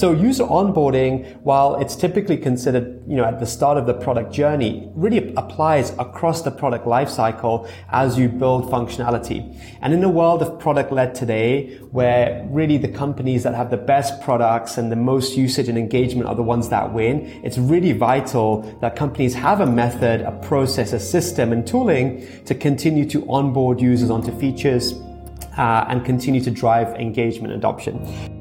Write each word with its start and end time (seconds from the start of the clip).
So 0.00 0.12
user 0.12 0.44
onboarding, 0.44 1.42
while 1.42 1.76
it's 1.76 1.94
typically 1.94 2.38
considered, 2.38 3.02
you 3.06 3.16
know, 3.16 3.26
at 3.26 3.38
the 3.38 3.44
start 3.44 3.76
of 3.76 3.84
the 3.84 3.92
product 3.92 4.32
journey, 4.32 4.90
really 4.94 5.34
applies 5.36 5.90
across 5.98 6.40
the 6.40 6.50
product 6.50 6.86
lifecycle 6.86 7.70
as 7.90 8.18
you 8.18 8.30
build 8.30 8.70
functionality. 8.70 9.54
And 9.82 9.92
in 9.92 10.02
a 10.02 10.08
world 10.08 10.40
of 10.40 10.58
product 10.58 10.90
led 10.90 11.14
today, 11.14 11.76
where 11.90 12.48
really 12.48 12.78
the 12.78 12.88
companies 12.88 13.42
that 13.42 13.54
have 13.54 13.70
the 13.70 13.76
best 13.76 14.22
products 14.22 14.78
and 14.78 14.90
the 14.90 14.96
most 14.96 15.36
usage 15.36 15.68
and 15.68 15.76
engagement 15.76 16.26
are 16.30 16.34
the 16.34 16.42
ones 16.42 16.70
that 16.70 16.94
win, 16.94 17.26
it's 17.44 17.58
really 17.58 17.92
vital 17.92 18.62
that 18.80 18.96
companies 18.96 19.34
have 19.34 19.60
a 19.60 19.66
method, 19.66 20.22
a 20.22 20.32
process, 20.40 20.94
a 20.94 20.98
system 20.98 21.52
and 21.52 21.66
tooling 21.66 22.26
to 22.46 22.54
continue 22.54 23.04
to 23.04 23.30
onboard 23.30 23.82
users 23.82 24.08
onto 24.08 24.32
features 24.38 24.94
uh, 25.58 25.84
and 25.88 26.06
continue 26.06 26.40
to 26.40 26.50
drive 26.50 26.88
engagement 26.94 27.52
adoption. 27.52 28.39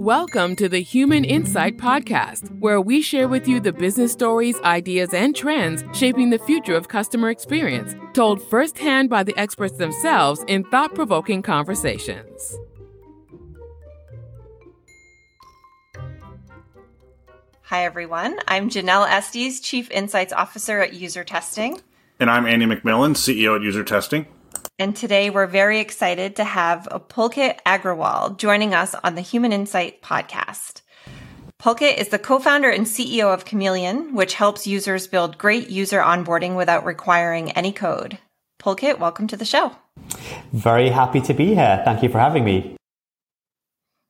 Welcome 0.00 0.56
to 0.56 0.66
the 0.66 0.80
Human 0.80 1.26
Insight 1.26 1.76
Podcast, 1.76 2.58
where 2.58 2.80
we 2.80 3.02
share 3.02 3.28
with 3.28 3.46
you 3.46 3.60
the 3.60 3.70
business 3.70 4.12
stories, 4.12 4.58
ideas, 4.62 5.12
and 5.12 5.36
trends 5.36 5.84
shaping 5.92 6.30
the 6.30 6.38
future 6.38 6.74
of 6.74 6.88
customer 6.88 7.28
experience, 7.28 7.94
told 8.14 8.42
firsthand 8.42 9.10
by 9.10 9.22
the 9.22 9.36
experts 9.36 9.76
themselves 9.76 10.42
in 10.46 10.64
thought 10.64 10.94
provoking 10.94 11.42
conversations. 11.42 12.56
Hi, 17.64 17.84
everyone. 17.84 18.38
I'm 18.48 18.70
Janelle 18.70 19.06
Estes, 19.06 19.60
Chief 19.60 19.90
Insights 19.90 20.32
Officer 20.32 20.80
at 20.80 20.94
User 20.94 21.24
Testing. 21.24 21.78
And 22.18 22.30
I'm 22.30 22.46
Andy 22.46 22.64
MacMillan, 22.64 23.16
CEO 23.16 23.54
at 23.54 23.60
User 23.60 23.84
Testing. 23.84 24.24
And 24.80 24.96
today 24.96 25.28
we're 25.28 25.46
very 25.46 25.78
excited 25.78 26.36
to 26.36 26.44
have 26.44 26.88
Pulkit 27.10 27.58
Agrawal 27.66 28.38
joining 28.38 28.72
us 28.72 28.94
on 29.04 29.14
the 29.14 29.20
Human 29.20 29.52
Insight 29.52 30.00
podcast. 30.00 30.80
Pulkit 31.62 31.98
is 31.98 32.08
the 32.08 32.18
co-founder 32.18 32.70
and 32.70 32.86
CEO 32.86 33.26
of 33.26 33.44
Chameleon, 33.44 34.14
which 34.14 34.32
helps 34.32 34.66
users 34.66 35.06
build 35.06 35.36
great 35.36 35.68
user 35.68 36.00
onboarding 36.00 36.56
without 36.56 36.86
requiring 36.86 37.50
any 37.50 37.72
code. 37.72 38.16
Pulkit, 38.58 38.98
welcome 38.98 39.26
to 39.26 39.36
the 39.36 39.44
show. 39.44 39.72
Very 40.54 40.88
happy 40.88 41.20
to 41.20 41.34
be 41.34 41.54
here. 41.54 41.82
Thank 41.84 42.02
you 42.02 42.08
for 42.08 42.18
having 42.18 42.46
me. 42.46 42.74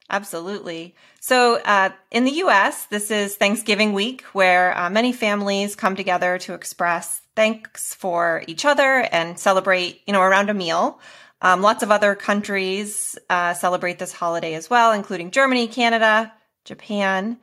Absolutely. 0.09 0.95
So, 1.21 1.57
uh, 1.65 1.91
in 2.13 2.25
the 2.25 2.43
US, 2.45 2.85
this 2.87 3.11
is 3.11 3.35
Thanksgiving 3.35 3.93
week 3.93 4.23
where 4.35 4.77
uh, 4.79 4.89
many 4.89 5.13
families 5.13 5.75
come 5.75 5.97
together 5.97 6.39
to 6.39 6.55
express 6.55 7.23
thanks 7.37 7.95
for 7.95 8.43
each 8.47 8.65
other 8.65 9.07
and 9.13 9.39
celebrate, 9.39 10.03
you 10.07 10.13
know, 10.13 10.23
around 10.23 10.51
a 10.51 10.55
meal. 10.55 11.01
Um, 11.43 11.63
lots 11.63 11.83
of 11.83 11.91
other 11.91 12.15
countries 12.15 13.19
uh, 13.31 13.55
celebrate 13.55 13.99
this 13.99 14.13
holiday 14.13 14.55
as 14.55 14.69
well, 14.69 14.93
including 14.93 15.31
Germany, 15.31 15.69
Canada, 15.69 16.33
Japan. 16.65 17.39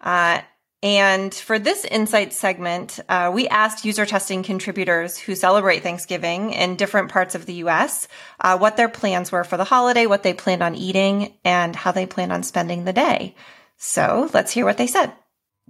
Uh, 0.00 0.40
and 0.82 1.32
for 1.32 1.60
this 1.60 1.84
insight 1.84 2.32
segment, 2.32 2.98
uh, 3.08 3.30
we 3.32 3.46
asked 3.46 3.84
user 3.84 4.04
testing 4.04 4.42
contributors 4.42 5.16
who 5.16 5.36
celebrate 5.36 5.82
Thanksgiving 5.82 6.52
in 6.52 6.76
different 6.76 7.10
parts 7.10 7.36
of 7.36 7.46
the 7.46 7.54
US 7.54 8.08
uh, 8.40 8.58
what 8.58 8.76
their 8.76 8.88
plans 8.88 9.30
were 9.30 9.44
for 9.44 9.56
the 9.56 9.64
holiday, 9.64 10.06
what 10.06 10.24
they 10.24 10.34
planned 10.34 10.62
on 10.62 10.74
eating, 10.74 11.34
and 11.44 11.76
how 11.76 11.92
they 11.92 12.06
plan 12.06 12.32
on 12.32 12.42
spending 12.42 12.84
the 12.84 12.92
day. 12.92 13.36
So 13.76 14.28
let's 14.32 14.52
hear 14.52 14.64
what 14.64 14.76
they 14.76 14.88
said. 14.88 15.12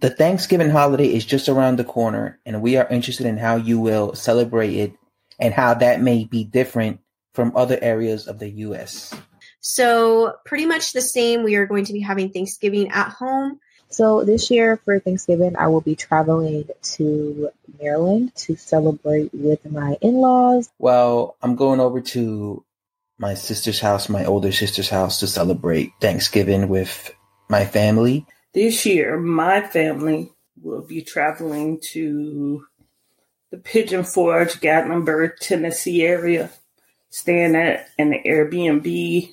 The 0.02 0.10
Thanksgiving 0.10 0.70
holiday 0.70 1.14
is 1.14 1.24
just 1.24 1.48
around 1.48 1.76
the 1.76 1.84
corner, 1.84 2.40
and 2.44 2.60
we 2.60 2.76
are 2.76 2.88
interested 2.88 3.24
in 3.24 3.36
how 3.36 3.54
you 3.54 3.78
will 3.78 4.16
celebrate 4.16 4.74
it 4.74 4.94
and 5.38 5.54
how 5.54 5.74
that 5.74 6.00
may 6.00 6.24
be 6.24 6.42
different 6.42 6.98
from 7.34 7.56
other 7.56 7.78
areas 7.80 8.26
of 8.26 8.40
the 8.40 8.50
US. 8.50 9.14
So, 9.60 10.32
pretty 10.44 10.66
much 10.66 10.92
the 10.92 11.00
same. 11.00 11.44
We 11.44 11.54
are 11.54 11.66
going 11.66 11.84
to 11.84 11.92
be 11.92 12.00
having 12.00 12.30
Thanksgiving 12.30 12.90
at 12.90 13.10
home. 13.10 13.60
So, 13.90 14.24
this 14.24 14.50
year 14.50 14.76
for 14.84 14.98
Thanksgiving, 14.98 15.54
I 15.56 15.68
will 15.68 15.80
be 15.80 15.94
traveling 15.94 16.64
to 16.96 17.50
Maryland 17.80 18.34
to 18.38 18.56
celebrate 18.56 19.32
with 19.32 19.64
my 19.70 19.96
in 20.00 20.14
laws. 20.14 20.68
Well, 20.80 21.36
I'm 21.40 21.54
going 21.54 21.78
over 21.78 22.00
to 22.00 22.64
my 23.18 23.34
sister's 23.34 23.78
house, 23.78 24.08
my 24.08 24.24
older 24.24 24.50
sister's 24.50 24.88
house, 24.88 25.20
to 25.20 25.28
celebrate 25.28 25.92
Thanksgiving 26.00 26.68
with 26.68 27.14
my 27.48 27.64
family. 27.64 28.26
This 28.54 28.84
year, 28.84 29.18
my 29.18 29.62
family 29.62 30.30
will 30.60 30.82
be 30.82 31.00
traveling 31.00 31.80
to 31.92 32.66
the 33.50 33.56
Pigeon 33.56 34.04
Forge, 34.04 34.60
Gatlinburg, 34.60 35.38
Tennessee 35.40 36.02
area, 36.02 36.50
staying 37.08 37.56
at 37.56 37.88
an 37.98 38.12
Airbnb. 38.26 39.30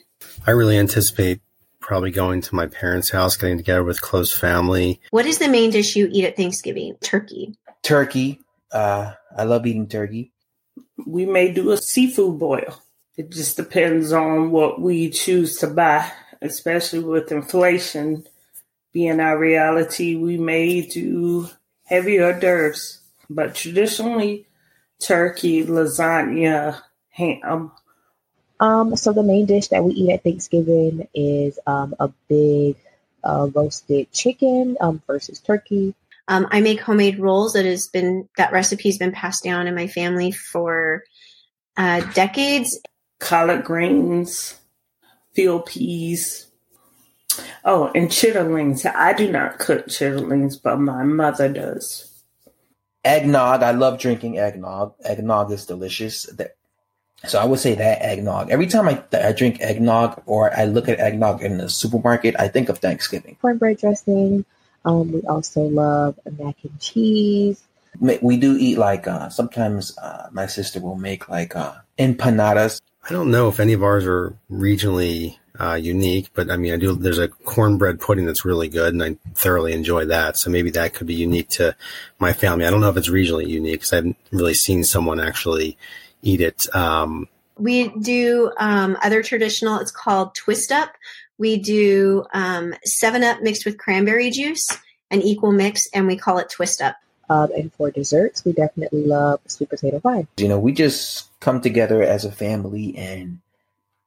I 0.48 0.52
really 0.52 0.78
anticipate 0.78 1.42
probably 1.82 2.12
going 2.12 2.40
to 2.42 2.56
my 2.56 2.68
parents' 2.68 3.10
house, 3.10 3.36
getting 3.36 3.58
together 3.58 3.84
with 3.84 4.02
close 4.02 4.32
family. 4.32 5.02
What 5.12 5.26
is 5.26 5.40
the 5.40 5.50
main 5.50 5.72
dish 5.72 5.98
you 5.98 6.08
eat 6.10 6.24
at 6.24 6.38
Thanksgiving? 6.38 6.96
Turkey. 7.02 7.58
Turkey. 7.84 8.40
Uh, 8.72 9.14
I 9.36 9.44
love 9.44 9.66
eating 9.66 9.88
turkey. 9.88 10.32
We 11.06 11.26
may 11.26 11.52
do 11.52 11.72
a 11.72 11.78
seafood 11.78 12.40
boil. 12.40 12.82
It 13.18 13.32
just 13.32 13.58
depends 13.58 14.14
on 14.14 14.52
what 14.52 14.80
we 14.80 15.10
choose 15.10 15.58
to 15.58 15.68
buy, 15.68 16.10
especially 16.42 17.00
with 17.00 17.34
inflation 17.34 18.26
being 18.92 19.20
our 19.20 19.38
reality, 19.38 20.16
we 20.16 20.38
may 20.38 20.82
do 20.82 21.50
heavy 21.84 22.20
hors 22.20 22.40
d'oeuvres, 22.40 23.00
but 23.30 23.56
traditionally, 23.56 24.48
turkey, 25.00 25.66
lasagna, 25.66 26.82
ham. 27.10 27.72
Um, 28.60 28.96
so 28.96 29.14
the 29.14 29.24
main 29.24 29.46
dish 29.46 29.68
that 29.70 29.84
we 29.84 29.94
eat 29.94 30.12
at 30.12 30.24
Thanksgiving 30.24 31.08
is 31.14 31.60
um, 31.66 31.96
a 32.00 32.10
big 32.28 32.76
uh, 33.24 33.48
roasted 33.54 34.12
chicken 34.12 34.78
um, 34.82 35.02
versus 35.08 35.40
turkey. 35.40 35.96
Um, 36.28 36.48
I 36.52 36.62
make 36.62 36.82
homemade 36.82 37.20
rolls. 37.20 37.54
That 37.54 37.66
has 37.66 37.88
been 37.88 38.30
that 38.38 38.52
recipe's 38.52 38.98
been 38.98 39.12
passed 39.12 39.44
down 39.44 39.68
in 39.68 39.76
my 39.76 39.88
family 39.88 40.32
for 40.32 41.04
uh, 41.78 42.02
decades. 42.14 42.80
Collard 43.20 43.64
greens, 43.64 44.60
field 45.34 45.66
peas, 45.66 46.49
Oh, 47.64 47.92
and 47.94 48.10
chitterlings. 48.10 48.86
I 48.94 49.14
do 49.14 49.32
not 49.32 49.60
cook 49.60 49.88
chitterlings, 49.88 50.62
but 50.62 50.78
my 50.78 51.04
mother 51.04 51.52
does. 51.52 52.24
Eggnog. 53.04 53.64
I 53.64 53.72
love 53.72 54.00
drinking 54.00 54.38
eggnog. 54.38 54.94
Eggnog 55.04 55.52
is 55.52 55.66
delicious. 55.66 56.30
So 57.26 57.40
I 57.40 57.46
would 57.46 57.60
say 57.60 57.76
that 57.76 58.02
eggnog. 58.02 58.50
Every 58.50 58.68
time 58.68 58.88
I, 58.88 59.04
I 59.14 59.34
drink 59.34 59.62
eggnog 59.62 60.22
or 60.26 60.56
I 60.58 60.66
look 60.66 60.88
at 60.88 61.00
eggnog 61.00 61.42
in 61.42 61.58
the 61.58 61.70
supermarket, 61.70 62.36
I 62.40 62.48
think 62.48 62.70
of 62.70 62.80
Thanksgiving. 62.80 63.38
Cornbread 63.42 63.78
dressing. 63.78 64.46
Um, 64.86 65.12
we 65.12 65.22
also 65.24 65.62
love 65.62 66.18
mac 66.40 66.56
and 66.64 66.80
cheese. 66.80 67.62
We 68.00 68.38
do 68.38 68.56
eat 68.56 68.78
like 68.78 69.08
uh, 69.08 69.30
sometimes 69.30 69.98
uh, 69.98 70.30
my 70.32 70.46
sister 70.46 70.80
will 70.80 70.96
make 70.96 71.28
like 71.28 71.56
uh, 71.56 71.74
empanadas. 71.98 72.82
I 73.08 73.14
don't 73.14 73.32
know 73.32 73.50
if 73.50 73.60
any 73.60 73.74
of 73.74 73.84
ours 73.84 74.06
are 74.06 74.36
regionally 74.52 75.38
uh, 75.60 75.76
unique, 75.76 76.30
but 76.34 76.50
I 76.50 76.58
mean, 76.58 76.74
I 76.74 76.78
do. 76.78 76.96
There's 76.96 77.20
a 77.20 77.28
cornbread 77.28 78.00
pudding 78.00 78.26
that's 78.26 78.46
really 78.46 78.70
good, 78.70 78.94
and 78.94 79.04
I 79.04 79.18
thoroughly 79.36 79.74
enjoy 79.74 80.06
that. 80.06 80.38
So 80.38 80.50
maybe 80.50 80.70
that 80.72 80.94
could 80.94 81.08
be 81.08 81.16
unique 81.16 81.50
to 81.50 81.76
my 82.20 82.34
family. 82.34 82.66
I 82.66 82.70
don't 82.70 82.82
know 82.82 82.90
if 82.90 82.98
it's 82.98 83.10
regionally 83.10 83.48
unique 83.48 83.80
because 83.80 83.94
I 83.94 83.98
haven't 83.98 84.18
really 84.32 84.54
seen 84.54 84.84
someone 84.84 85.20
actually 85.20 85.78
eat 86.22 86.42
it. 86.42 86.74
Um, 86.76 87.28
we 87.58 87.90
do 87.90 88.52
um, 88.58 88.98
other 89.02 89.22
traditional. 89.22 89.80
It's 89.80 89.92
called 89.92 90.34
twist 90.34 90.72
up. 90.72 90.94
We 91.38 91.58
do 91.58 92.26
um, 92.34 92.74
Seven 92.86 93.24
Up 93.24 93.42
mixed 93.42 93.66
with 93.66 93.78
cranberry 93.78 94.30
juice, 94.30 94.70
an 95.12 95.22
equal 95.22 95.52
mix, 95.52 95.88
and 95.94 96.08
we 96.08 96.16
call 96.16 96.38
it 96.38 96.50
twist 96.50 96.82
up. 96.82 96.96
Um, 97.30 97.52
and 97.56 97.72
for 97.74 97.92
desserts, 97.92 98.44
we 98.44 98.54
definitely 98.54 99.06
love 99.06 99.40
sweet 99.46 99.70
potato 99.70 100.00
pie. 100.00 100.26
You 100.38 100.48
know, 100.48 100.58
we 100.60 100.72
just 100.72 101.29
come 101.40 101.62
together 101.62 102.02
as 102.02 102.26
a 102.26 102.32
family 102.32 102.96
and 102.98 103.40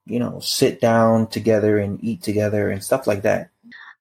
you 0.06 0.18
know, 0.18 0.40
sit 0.40 0.80
down 0.80 1.28
together 1.28 1.78
and 1.78 2.02
eat 2.02 2.22
together 2.22 2.70
and 2.70 2.82
stuff 2.82 3.06
like 3.06 3.22
that? 3.22 3.50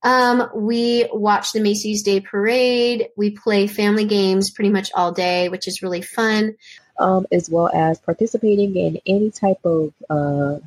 Um, 0.03 0.49
we 0.55 1.07
watch 1.13 1.51
the 1.51 1.59
Macy's 1.59 2.01
Day 2.01 2.21
Parade. 2.21 3.09
We 3.15 3.31
play 3.31 3.67
family 3.67 4.05
games 4.05 4.49
pretty 4.49 4.71
much 4.71 4.89
all 4.95 5.11
day, 5.11 5.49
which 5.49 5.67
is 5.67 5.83
really 5.83 6.01
fun. 6.01 6.55
Um, 6.99 7.25
as 7.31 7.49
well 7.49 7.69
as 7.73 7.99
participating 7.99 8.75
in 8.75 8.99
any 9.07 9.31
type 9.31 9.57
of 9.63 9.91
uh, 10.07 10.57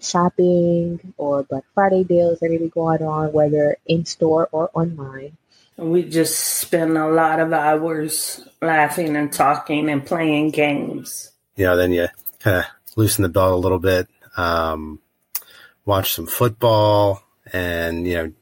shopping 0.00 1.12
or 1.16 1.44
Black 1.44 1.62
Friday 1.72 2.02
deals 2.02 2.40
that 2.40 2.50
may 2.50 2.58
be 2.58 2.68
going 2.68 3.02
on, 3.02 3.32
whether 3.32 3.76
in 3.86 4.04
store 4.04 4.48
or 4.50 4.70
online. 4.74 5.36
We 5.76 6.02
just 6.02 6.36
spend 6.36 6.96
a 6.98 7.06
lot 7.06 7.38
of 7.38 7.52
hours 7.52 8.48
laughing 8.60 9.14
and 9.14 9.32
talking 9.32 9.88
and 9.88 10.04
playing 10.04 10.50
games. 10.50 11.30
You 11.58 11.66
know, 11.66 11.76
then 11.76 11.92
you 11.92 12.08
kind 12.40 12.58
of 12.58 12.64
loosen 12.96 13.22
the 13.22 13.28
belt 13.28 13.52
a 13.52 13.56
little 13.56 13.78
bit 13.78 14.08
um, 14.38 15.00
watch 15.84 16.14
some 16.14 16.26
football, 16.26 17.22
and 17.52 18.06
you 18.06 18.14
know, 18.14 18.32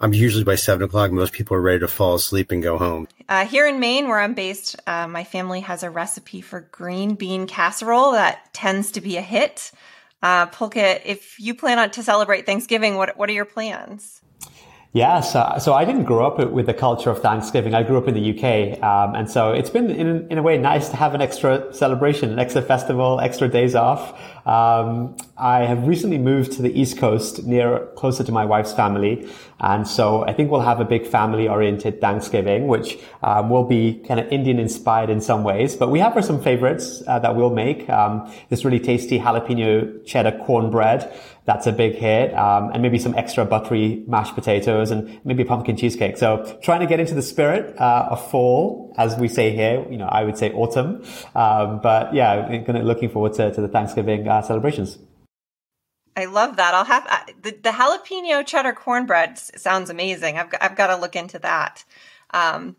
I'm 0.00 0.12
usually 0.12 0.44
by 0.44 0.54
seven 0.56 0.82
o'clock. 0.82 1.10
Most 1.10 1.32
people 1.32 1.56
are 1.56 1.60
ready 1.60 1.80
to 1.80 1.88
fall 1.88 2.14
asleep 2.14 2.52
and 2.52 2.62
go 2.62 2.78
home. 2.78 3.08
Uh, 3.28 3.46
here 3.46 3.66
in 3.66 3.80
Maine, 3.80 4.06
where 4.06 4.20
I'm 4.20 4.34
based, 4.34 4.76
uh, 4.86 5.08
my 5.08 5.24
family 5.24 5.60
has 5.60 5.82
a 5.82 5.90
recipe 5.90 6.42
for 6.42 6.60
green 6.60 7.14
bean 7.14 7.46
casserole 7.46 8.12
that 8.12 8.52
tends 8.52 8.92
to 8.92 9.00
be 9.00 9.16
a 9.16 9.22
hit. 9.22 9.72
Uh, 10.22 10.46
Pulkit, 10.46 11.02
if 11.04 11.38
you 11.40 11.54
plan 11.54 11.78
on 11.78 11.90
to 11.92 12.02
celebrate 12.02 12.46
Thanksgiving, 12.46 12.96
what 12.96 13.16
what 13.16 13.30
are 13.30 13.34
your 13.34 13.44
plans? 13.46 14.20
Yeah, 14.96 15.20
so, 15.20 15.56
so 15.60 15.74
I 15.74 15.84
didn't 15.84 16.04
grow 16.04 16.26
up 16.26 16.38
with 16.50 16.64
the 16.64 16.72
culture 16.72 17.10
of 17.10 17.20
Thanksgiving. 17.20 17.74
I 17.74 17.82
grew 17.82 17.98
up 17.98 18.08
in 18.08 18.14
the 18.14 18.30
UK. 18.32 18.82
Um, 18.82 19.14
and 19.14 19.30
so 19.30 19.52
it's 19.52 19.68
been, 19.68 19.90
in, 19.90 20.26
in 20.30 20.38
a 20.38 20.42
way, 20.42 20.56
nice 20.56 20.88
to 20.88 20.96
have 20.96 21.12
an 21.12 21.20
extra 21.20 21.70
celebration, 21.74 22.32
an 22.32 22.38
extra 22.38 22.62
festival, 22.62 23.20
extra 23.20 23.46
days 23.46 23.74
off. 23.74 24.18
Um, 24.46 25.14
I 25.36 25.64
have 25.64 25.86
recently 25.86 26.16
moved 26.16 26.52
to 26.52 26.62
the 26.62 26.72
East 26.80 26.96
Coast, 26.96 27.44
near 27.44 27.88
closer 27.96 28.24
to 28.24 28.32
my 28.32 28.46
wife's 28.46 28.72
family, 28.72 29.28
and 29.58 29.88
so 29.88 30.24
I 30.24 30.32
think 30.32 30.50
we'll 30.50 30.60
have 30.60 30.80
a 30.80 30.84
big 30.84 31.06
family-oriented 31.06 32.00
Thanksgiving, 32.00 32.68
which 32.68 32.96
um, 33.24 33.50
will 33.50 33.64
be 33.64 33.94
kind 34.06 34.20
of 34.20 34.28
Indian-inspired 34.28 35.10
in 35.10 35.20
some 35.20 35.42
ways. 35.42 35.74
But 35.74 35.90
we 35.90 35.98
have 35.98 36.24
some 36.24 36.40
favorites 36.40 37.02
uh, 37.08 37.18
that 37.18 37.34
we'll 37.34 37.50
make. 37.50 37.90
Um, 37.90 38.32
this 38.48 38.64
really 38.64 38.78
tasty 38.78 39.18
jalapeno 39.18 40.06
cheddar 40.06 40.38
cornbread. 40.46 41.12
That's 41.46 41.66
a 41.66 41.72
big 41.72 41.94
hit, 41.94 42.34
um, 42.34 42.70
and 42.72 42.82
maybe 42.82 42.98
some 42.98 43.14
extra 43.14 43.44
buttery 43.44 44.04
mashed 44.06 44.34
potatoes 44.34 44.90
and 44.90 45.20
maybe 45.24 45.44
pumpkin 45.44 45.76
cheesecake. 45.76 46.16
So 46.16 46.58
trying 46.62 46.80
to 46.80 46.86
get 46.86 47.00
into 47.00 47.14
the 47.14 47.22
spirit 47.22 47.78
uh, 47.78 48.08
of 48.10 48.30
fall, 48.30 48.92
as 48.98 49.16
we 49.16 49.28
say 49.28 49.52
here. 49.54 49.86
You 49.88 49.96
know, 49.96 50.06
I 50.06 50.24
would 50.24 50.36
say 50.36 50.52
autumn, 50.52 51.04
um, 51.34 51.80
but 51.80 52.12
yeah, 52.12 52.62
looking 52.66 53.10
forward 53.10 53.34
to, 53.34 53.52
to 53.52 53.60
the 53.60 53.68
Thanksgiving. 53.68 54.26
Uh, 54.26 54.42
celebrations. 54.42 54.98
I 56.16 56.24
love 56.24 56.56
that. 56.56 56.72
I'll 56.72 56.84
have 56.84 57.06
uh, 57.08 57.32
the, 57.42 57.50
the 57.50 57.70
jalapeno 57.70 58.46
cheddar 58.46 58.72
cornbread 58.72 59.38
sounds 59.38 59.90
amazing. 59.90 60.38
I've 60.38 60.50
got, 60.50 60.62
I've 60.62 60.76
got 60.76 60.86
to 60.88 60.96
look 60.96 61.14
into 61.14 61.38
that. 61.40 61.84
Um, 62.30 62.76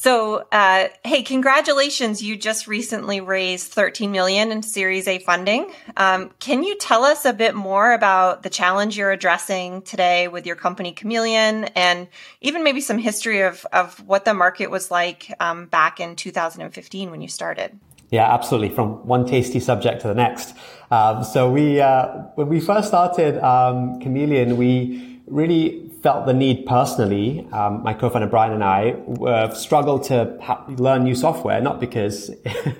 so, 0.00 0.46
uh, 0.52 0.90
hey, 1.04 1.24
congratulations! 1.24 2.22
You 2.22 2.36
just 2.36 2.68
recently 2.68 3.20
raised 3.20 3.72
13 3.72 4.12
million 4.12 4.52
in 4.52 4.62
Series 4.62 5.08
A 5.08 5.18
funding. 5.18 5.72
Um, 5.96 6.30
can 6.38 6.62
you 6.62 6.76
tell 6.76 7.02
us 7.02 7.24
a 7.24 7.32
bit 7.32 7.56
more 7.56 7.92
about 7.92 8.44
the 8.44 8.48
challenge 8.48 8.96
you're 8.96 9.10
addressing 9.10 9.82
today 9.82 10.28
with 10.28 10.46
your 10.46 10.54
company 10.54 10.92
Chameleon, 10.92 11.64
and 11.74 12.06
even 12.40 12.62
maybe 12.62 12.80
some 12.80 12.98
history 12.98 13.40
of 13.40 13.66
of 13.72 13.98
what 14.06 14.24
the 14.24 14.34
market 14.34 14.70
was 14.70 14.88
like 14.88 15.34
um, 15.40 15.66
back 15.66 15.98
in 15.98 16.14
2015 16.14 17.10
when 17.10 17.20
you 17.20 17.26
started? 17.26 17.76
Yeah, 18.10 18.32
absolutely. 18.32 18.68
From 18.68 19.04
one 19.04 19.26
tasty 19.26 19.58
subject 19.58 20.02
to 20.02 20.06
the 20.06 20.14
next. 20.14 20.54
Um, 20.92 21.24
so 21.24 21.50
we, 21.50 21.80
uh, 21.80 22.06
when 22.36 22.48
we 22.48 22.60
first 22.60 22.86
started 22.86 23.44
um, 23.44 23.98
Chameleon, 23.98 24.56
we 24.56 25.20
really 25.26 25.87
felt 26.02 26.26
the 26.26 26.32
need 26.32 26.64
personally, 26.64 27.48
um, 27.52 27.82
my 27.82 27.92
co-founder 27.92 28.28
Brian 28.28 28.52
and 28.52 28.62
I, 28.62 28.92
uh, 29.26 29.52
struggled 29.52 30.04
to 30.04 30.38
ha- 30.40 30.64
learn 30.68 31.02
new 31.02 31.14
software, 31.14 31.60
not 31.60 31.80
because 31.80 32.30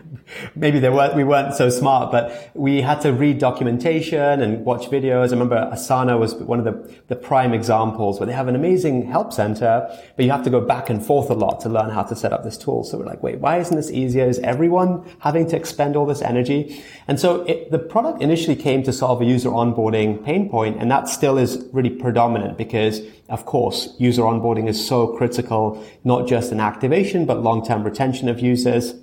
maybe 0.55 0.79
they 0.79 0.89
weren't, 0.89 1.17
we 1.17 1.25
weren't 1.25 1.55
so 1.55 1.69
smart, 1.69 2.13
but 2.13 2.51
we 2.55 2.81
had 2.81 3.01
to 3.01 3.13
read 3.13 3.39
documentation 3.39 4.41
and 4.41 4.65
watch 4.65 4.89
videos. 4.89 5.29
I 5.29 5.33
remember 5.33 5.69
Asana 5.73 6.19
was 6.19 6.35
one 6.35 6.61
of 6.61 6.65
the, 6.65 6.95
the 7.09 7.17
prime 7.17 7.53
examples 7.53 8.21
where 8.21 8.27
they 8.27 8.33
have 8.33 8.47
an 8.47 8.55
amazing 8.55 9.07
help 9.07 9.33
center, 9.33 9.89
but 10.17 10.25
you 10.25 10.31
have 10.31 10.45
to 10.45 10.51
go 10.51 10.61
back 10.61 10.89
and 10.89 11.05
forth 11.05 11.29
a 11.31 11.35
lot 11.35 11.61
to 11.63 11.69
learn 11.69 11.91
how 11.91 12.05
to 12.05 12.15
set 12.15 12.33
up 12.33 12.45
this 12.45 12.57
tool. 12.57 12.85
So 12.85 12.99
we're 12.99 13.07
like, 13.07 13.23
wait, 13.23 13.41
why 13.41 13.59
isn't 13.59 13.77
this 13.77 13.91
easier? 13.91 14.27
Is 14.27 14.39
everyone 14.41 15.05
having 15.19 15.49
to 15.49 15.57
expend 15.57 15.97
all 15.97 16.07
this 16.07 16.23
energy? 16.23 16.85
And 17.09 17.19
so 17.19 17.43
it, 17.43 17.73
the 17.73 17.79
product 17.81 18.23
initially 18.23 18.57
came 18.57 18.85
to 18.85 18.93
solve 18.93 19.23
a 19.23 19.25
user 19.25 19.51
onboarding 19.51 20.25
pain 20.25 20.49
point, 20.49 20.81
and 20.81 20.89
that 20.91 21.09
still 21.09 21.37
is 21.37 21.67
really 21.73 21.91
predominant 21.91 22.57
because 22.57 23.08
of 23.29 23.45
course, 23.45 23.95
user 23.99 24.23
onboarding 24.23 24.69
is 24.69 24.87
so 24.87 25.17
critical, 25.17 25.85
not 26.05 26.27
just 26.27 26.53
in 26.53 26.61
activation, 26.61 27.27
but 27.27 27.43
long-term 27.43 27.83
retention 27.83 28.29
of 28.29 28.41
users. 28.41 28.95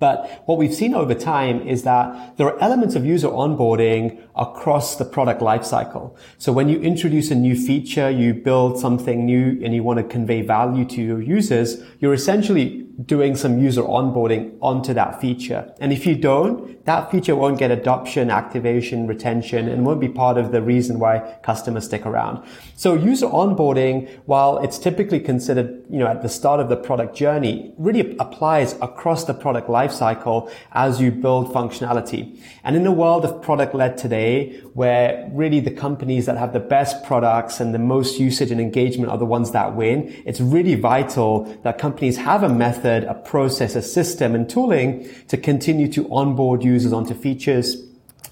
But 0.00 0.42
what 0.46 0.56
we've 0.56 0.74
seen 0.74 0.94
over 0.94 1.14
time 1.14 1.60
is 1.68 1.82
that 1.82 2.38
there 2.38 2.46
are 2.46 2.58
elements 2.60 2.94
of 2.94 3.04
user 3.04 3.28
onboarding 3.28 4.18
across 4.34 4.96
the 4.96 5.04
product 5.04 5.42
lifecycle. 5.42 6.16
So 6.38 6.52
when 6.52 6.70
you 6.70 6.80
introduce 6.80 7.30
a 7.30 7.34
new 7.34 7.54
feature, 7.54 8.10
you 8.10 8.32
build 8.32 8.78
something 8.78 9.26
new 9.26 9.60
and 9.62 9.74
you 9.74 9.82
want 9.82 9.98
to 9.98 10.04
convey 10.04 10.40
value 10.40 10.86
to 10.86 11.02
your 11.02 11.20
users, 11.20 11.82
you're 11.98 12.14
essentially 12.14 12.86
doing 13.06 13.36
some 13.36 13.58
user 13.58 13.82
onboarding 13.82 14.56
onto 14.60 14.92
that 14.94 15.20
feature. 15.20 15.72
And 15.80 15.92
if 15.92 16.06
you 16.06 16.16
don't, 16.16 16.84
that 16.86 17.10
feature 17.10 17.36
won't 17.36 17.58
get 17.58 17.70
adoption, 17.70 18.30
activation, 18.30 19.06
retention, 19.06 19.68
and 19.68 19.86
won't 19.86 20.00
be 20.00 20.08
part 20.08 20.36
of 20.36 20.50
the 20.50 20.60
reason 20.60 20.98
why 20.98 21.38
customers 21.42 21.84
stick 21.84 22.04
around. 22.04 22.44
So 22.74 22.94
user 22.94 23.26
onboarding, 23.26 24.08
while 24.26 24.58
it's 24.58 24.78
typically 24.78 25.20
considered, 25.20 25.84
you 25.88 25.98
know, 25.98 26.08
at 26.08 26.22
the 26.22 26.28
start 26.28 26.58
of 26.58 26.68
the 26.68 26.76
product 26.76 27.14
journey, 27.14 27.72
really 27.78 28.16
applies 28.18 28.72
across 28.82 29.24
the 29.24 29.34
product 29.34 29.68
lifecycle 29.68 30.50
as 30.72 31.00
you 31.00 31.10
build 31.12 31.52
functionality. 31.54 32.38
And 32.64 32.74
in 32.74 32.86
a 32.86 32.92
world 32.92 33.24
of 33.24 33.40
product 33.40 33.74
led 33.74 33.96
today, 33.96 34.60
where 34.74 35.30
really 35.32 35.60
the 35.60 35.70
companies 35.70 36.26
that 36.26 36.36
have 36.36 36.52
the 36.52 36.60
best 36.60 37.04
products 37.04 37.60
and 37.60 37.72
the 37.72 37.78
most 37.78 38.18
usage 38.18 38.50
and 38.50 38.60
engagement 38.60 39.10
are 39.12 39.18
the 39.18 39.26
ones 39.26 39.52
that 39.52 39.76
win, 39.76 40.22
it's 40.26 40.40
really 40.40 40.74
vital 40.74 41.44
that 41.62 41.78
companies 41.78 42.16
have 42.16 42.42
a 42.42 42.48
method 42.48 42.89
method, 42.90 43.08
a 43.08 43.14
process, 43.14 43.74
a 43.74 43.82
system 43.82 44.34
and 44.34 44.48
tooling 44.48 45.08
to 45.28 45.36
continue 45.36 45.88
to 45.92 46.12
onboard 46.12 46.62
users 46.62 46.92
onto 46.92 47.14
features 47.14 47.76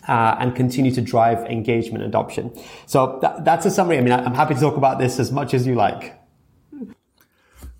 uh, 0.09 0.37
and 0.39 0.55
continue 0.55 0.93
to 0.93 1.01
drive 1.01 1.39
engagement 1.51 2.05
adoption. 2.05 2.51
So 2.87 3.19
that, 3.23 3.45
that's 3.45 3.67
a 3.67 3.71
summary. 3.71 3.99
I 3.99 4.01
mean, 4.01 4.13
I'm 4.13 4.35
happy 4.35 4.55
to 4.55 4.61
talk 4.61 4.77
about 4.77 4.99
this 4.99 5.19
as 5.19 5.31
much 5.31 5.55
as 5.55 5.67
you 5.67 5.75
like. 5.75 6.15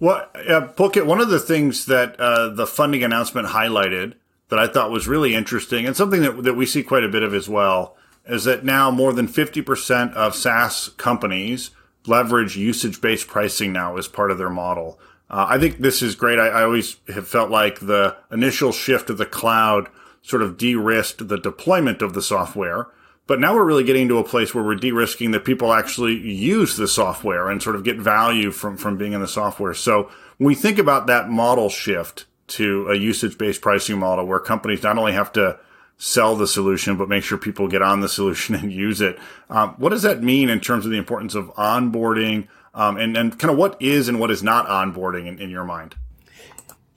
Well, 0.01 0.29
uh, 0.35 0.69
Pulkit, 0.77 1.07
one 1.07 1.21
of 1.21 1.29
the 1.29 1.41
things 1.41 1.87
that 1.87 2.19
uh, 2.21 2.51
the 2.51 2.67
funding 2.67 3.03
announcement 3.03 3.49
highlighted 3.49 4.15
that 4.49 4.59
I 4.59 4.67
thought 4.69 4.91
was 4.91 5.09
really 5.09 5.35
interesting 5.35 5.87
and 5.87 5.97
something 5.97 6.23
that, 6.23 6.45
that 6.45 6.55
we 6.55 6.67
see 6.67 6.83
quite 6.83 7.05
a 7.05 7.09
bit 7.09 7.23
of 7.23 7.35
as 7.35 7.49
well 7.49 7.97
is 8.27 8.45
that 8.45 8.65
now 8.65 8.91
more 8.91 9.13
than 9.13 9.27
50% 9.27 10.13
of 10.15 10.35
SaaS 10.35 10.91
companies 10.97 11.71
leverage 12.07 12.57
usage 12.57 13.01
based 13.01 13.27
pricing 13.27 13.73
now 13.73 13.97
as 13.97 14.07
part 14.07 14.31
of 14.31 14.39
their 14.39 14.51
model. 14.51 14.99
Uh, 15.31 15.47
I 15.49 15.59
think 15.59 15.79
this 15.79 16.03
is 16.03 16.15
great. 16.15 16.39
I, 16.39 16.49
I, 16.49 16.63
always 16.63 16.97
have 17.09 17.29
felt 17.29 17.51
like 17.51 17.81
the 17.81 18.17
initial 18.33 18.73
shift 18.73 19.09
to 19.09 19.15
the 19.15 19.27
cloud 19.27 19.89
sort 20.23 20.43
of 20.43 20.57
de-risked 20.57 21.29
the 21.29 21.39
deployment 21.39 22.01
of 22.01 22.15
the 22.15 22.23
software. 22.23 22.89
But 23.27 23.41
now 23.41 23.55
we're 23.55 23.67
really 23.67 23.85
getting 23.85 24.09
to 24.09 24.19
a 24.19 24.25
place 24.25 24.55
where 24.55 24.65
we're 24.65 24.75
de-risking 24.75 25.33
that 25.33 25.45
people 25.45 25.75
actually 25.75 26.15
use 26.15 26.77
the 26.77 26.89
software 26.89 27.51
and 27.51 27.63
sort 27.63 27.77
of 27.77 27.85
get 27.85 27.99
value 27.99 28.51
from, 28.51 28.79
from 28.79 28.97
being 28.97 29.13
in 29.13 29.21
the 29.21 29.29
software. 29.29 29.75
So 29.75 30.11
when 30.39 30.47
we 30.47 30.55
think 30.55 30.79
about 30.79 31.07
that 31.09 31.29
model 31.29 31.69
shift 31.69 32.25
to 32.49 32.89
a 32.89 32.97
usage-based 32.97 33.61
pricing 33.61 33.99
model 33.99 34.27
where 34.27 34.41
companies 34.41 34.83
not 34.83 34.97
only 34.97 35.13
have 35.13 35.31
to 35.35 35.61
sell 35.99 36.37
the 36.37 36.47
solution, 36.47 36.97
but 36.97 37.09
make 37.09 37.25
sure 37.25 37.37
people 37.37 37.69
get 37.69 37.83
on 37.83 38.01
the 38.01 38.09
solution 38.09 38.55
and 38.55 38.73
use 38.73 39.01
it. 39.01 39.19
Um, 39.51 39.75
what 39.79 39.91
does 39.91 40.03
that 40.03 40.23
mean 40.23 40.49
in 40.49 40.61
terms 40.61 40.87
of 40.87 40.93
the 40.93 40.99
importance 40.99 41.35
of 41.35 41.55
onboarding, 41.57 42.49
um, 42.75 42.97
and, 42.97 43.17
and 43.17 43.39
kind 43.39 43.51
of 43.51 43.59
what 43.59 43.81
is 43.81 44.09
and 44.09 44.21
what 44.21 44.31
is 44.31 44.43
not 44.43 44.67
onboarding 44.69 45.27
in, 45.27 45.39
in 45.39 45.51
your 45.51 45.65
mind? 45.65 45.97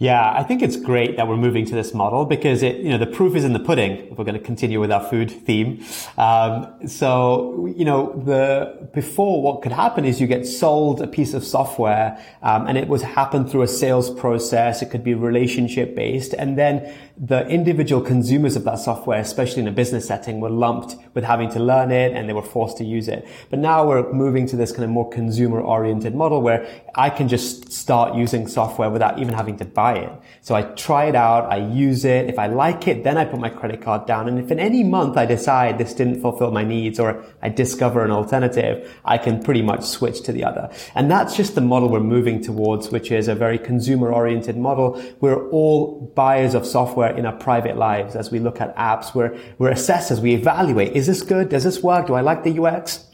Yeah, 0.02 0.34
I 0.36 0.42
think 0.42 0.64
it's 0.64 0.78
great 0.78 1.18
that 1.18 1.28
we're 1.28 1.38
moving 1.38 1.64
to 1.68 1.76
this 1.76 1.94
model 1.94 2.26
because 2.26 2.64
it, 2.64 2.78
you 2.78 2.90
know, 2.90 2.98
the 2.98 3.06
proof 3.06 3.36
is 3.36 3.44
in 3.44 3.54
the 3.54 3.60
pudding. 3.60 4.10
If 4.10 4.18
we're 4.18 4.24
going 4.24 4.34
to 4.34 4.44
continue 4.44 4.80
with 4.80 4.92
our 4.92 5.08
food 5.08 5.30
theme, 5.30 5.86
um, 6.18 6.88
so 6.88 7.72
you 7.78 7.86
know, 7.86 8.20
the 8.26 8.90
before 8.96 9.44
what 9.44 9.62
could 9.62 9.72
happen 9.72 10.04
is 10.04 10.20
you 10.20 10.26
get 10.26 10.48
sold 10.48 11.04
a 11.04 11.08
piece 11.08 11.36
of 11.36 11.44
software, 11.44 12.20
um, 12.42 12.66
and 12.66 12.80
it 12.80 12.88
was 12.88 13.04
happen 13.04 13.48
through 13.48 13.62
a 13.62 13.68
sales 13.68 14.10
process. 14.10 14.82
It 14.82 14.90
could 14.90 15.04
be 15.04 15.14
relationship 15.14 15.96
based, 15.96 16.34
and 16.34 16.58
then 16.58 16.92
the 17.24 17.48
individual 17.48 18.02
consumers 18.02 18.56
of 18.56 18.64
that 18.64 18.80
software, 18.80 19.20
especially 19.20 19.62
in 19.62 19.68
a 19.68 19.72
business 19.72 20.08
setting, 20.08 20.40
were 20.40 20.50
lumped 20.50 20.96
with 21.14 21.24
having 21.24 21.52
to 21.52 21.60
learn 21.60 21.92
it 21.92 22.14
and 22.14 22.28
they 22.28 22.34
were 22.34 22.42
forced 22.42 22.78
to 22.78 22.84
use 22.84 23.08
it. 23.08 23.28
But 23.52 23.60
now 23.60 23.88
we're 23.88 24.12
moving 24.12 24.48
to 24.48 24.56
this 24.56 24.72
kind 24.72 24.84
of 24.84 24.90
more 24.90 25.08
consumer 25.08 25.62
oriented 25.62 26.16
model 26.16 26.42
where 26.42 26.68
I 26.96 27.12
can 27.12 27.28
just 27.28 27.72
start 27.72 28.16
using 28.16 28.48
software 28.48 28.90
without 28.90 29.20
even 29.20 29.36
having 29.36 29.56
to 29.58 29.66
buy 29.66 30.00
it. 30.00 30.12
So 30.42 30.56
I 30.56 30.64
try 30.64 31.06
it 31.06 31.16
out, 31.16 31.46
I 31.52 31.58
use 31.58 32.06
it. 32.06 32.28
If 32.28 32.40
I 32.40 32.48
like 32.48 32.88
it, 32.88 33.04
then 33.04 33.20
I 33.20 33.26
put 33.26 33.40
my 33.40 33.50
credit 33.50 33.84
card 33.84 34.08
down. 34.08 34.28
And 34.28 34.40
if 34.40 34.50
in 34.50 34.60
any 34.60 34.84
month 34.84 35.16
I 35.16 35.28
decide 35.28 35.78
this 35.78 35.94
didn't 35.94 36.22
fulfill 36.22 36.50
my 36.50 36.64
needs 36.64 37.00
or 37.00 37.24
I 37.44 37.50
discover 37.50 38.04
an 38.04 38.10
alternative, 38.10 39.00
I 39.06 39.20
can 39.20 39.44
pretty 39.44 39.62
much 39.62 39.84
switch 39.84 40.24
to 40.24 40.32
the 40.32 40.44
other. 40.44 40.72
And 40.96 41.12
that's 41.12 41.38
just 41.38 41.54
the 41.54 41.62
model 41.62 41.90
we're 41.90 42.00
moving 42.00 42.42
towards, 42.42 42.90
which 42.90 43.12
is 43.12 43.28
a 43.28 43.36
very 43.36 43.60
consumer 43.60 44.12
oriented 44.12 44.58
model. 44.58 45.00
We're 45.20 45.48
all 45.50 46.12
buyers 46.16 46.56
of 46.56 46.66
software 46.66 47.11
Uh, 47.12 47.18
in 47.18 47.26
our 47.26 47.34
private 47.34 47.78
lives 47.78 48.16
as 48.16 48.32
we 48.32 48.40
look 48.40 48.62
at 48.62 48.76
apps. 48.76 49.14
We're, 49.14 49.38
we're 49.58 49.72
assessors. 49.72 50.20
We 50.20 50.34
evaluate. 50.34 50.94
Is 50.94 51.08
this 51.08 51.22
good? 51.22 51.50
Does 51.50 51.64
this 51.64 51.82
work? 51.84 52.08
Do 52.08 52.14
I 52.14 52.22
like 52.22 52.44
the 52.44 52.60
UX? 52.60 53.06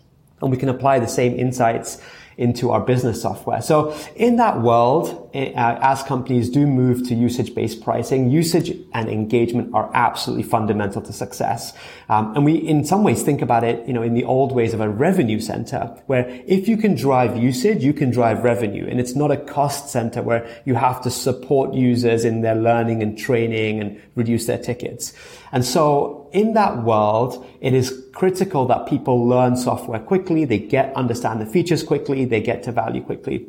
And 0.41 0.51
we 0.51 0.57
can 0.57 0.69
apply 0.69 0.99
the 0.99 1.07
same 1.07 1.37
insights 1.37 2.01
into 2.38 2.70
our 2.72 2.82
business 2.82 3.22
software. 3.22 3.62
So 3.62 3.96
in 4.15 4.36
that 4.38 4.62
world, 4.62 5.29
eh, 5.34 5.51
uh, 5.53 5.79
as 5.82 6.03
companies 6.03 6.50
do 6.50 6.67
move 6.67 7.08
to 7.08 7.15
usage-based 7.15 7.84
pricing, 7.84 8.29
usage 8.29 8.77
and 8.94 9.10
engagement 9.10 9.74
are 9.74 9.89
absolutely 9.94 10.44
fundamental 10.44 11.01
to 11.01 11.12
success. 11.12 11.74
Um, 12.10 12.36
and 12.36 12.46
we, 12.46 12.56
in 12.56 12.86
some 12.86 13.03
ways, 13.03 13.24
think 13.24 13.41
about 13.41 13.63
it, 13.63 13.88
you 13.88 13.94
know, 13.94 14.03
in 14.03 14.13
the 14.13 14.24
old 14.24 14.51
ways 14.51 14.74
of 14.74 14.82
a 14.82 14.89
revenue 14.89 15.39
center, 15.39 15.79
where 16.06 16.27
if 16.46 16.67
you 16.67 16.77
can 16.77 16.94
drive 16.96 17.36
usage, 17.36 17.84
you 17.84 17.94
can 17.94 18.12
drive 18.12 18.44
revenue, 18.44 18.88
and 18.88 19.00
it's 19.00 19.15
not 19.15 19.32
a 19.32 19.38
cost 19.38 19.89
center 19.89 20.22
where 20.22 20.48
you 20.65 20.75
have 20.75 21.01
to 21.01 21.10
support 21.10 21.74
users 21.74 22.24
in 22.24 22.41
their 22.41 22.56
learning 22.56 23.01
and 23.01 23.17
training 23.17 23.79
and 23.79 24.00
reduce 24.15 24.46
their 24.46 24.60
tickets. 24.60 25.12
And 25.51 25.63
so 25.63 26.29
in 26.33 26.53
that 26.53 26.83
world, 26.83 27.45
it 27.61 27.73
is 27.73 28.05
critical 28.13 28.65
that 28.67 28.87
people 28.87 29.27
learn 29.27 29.55
software 29.55 29.99
quickly, 29.99 30.45
they 30.45 30.59
get, 30.59 30.93
understand 30.95 31.41
the 31.41 31.45
features 31.45 31.83
quickly, 31.83 32.25
they 32.25 32.41
get 32.41 32.63
to 32.63 32.71
value 32.71 33.01
quickly. 33.01 33.47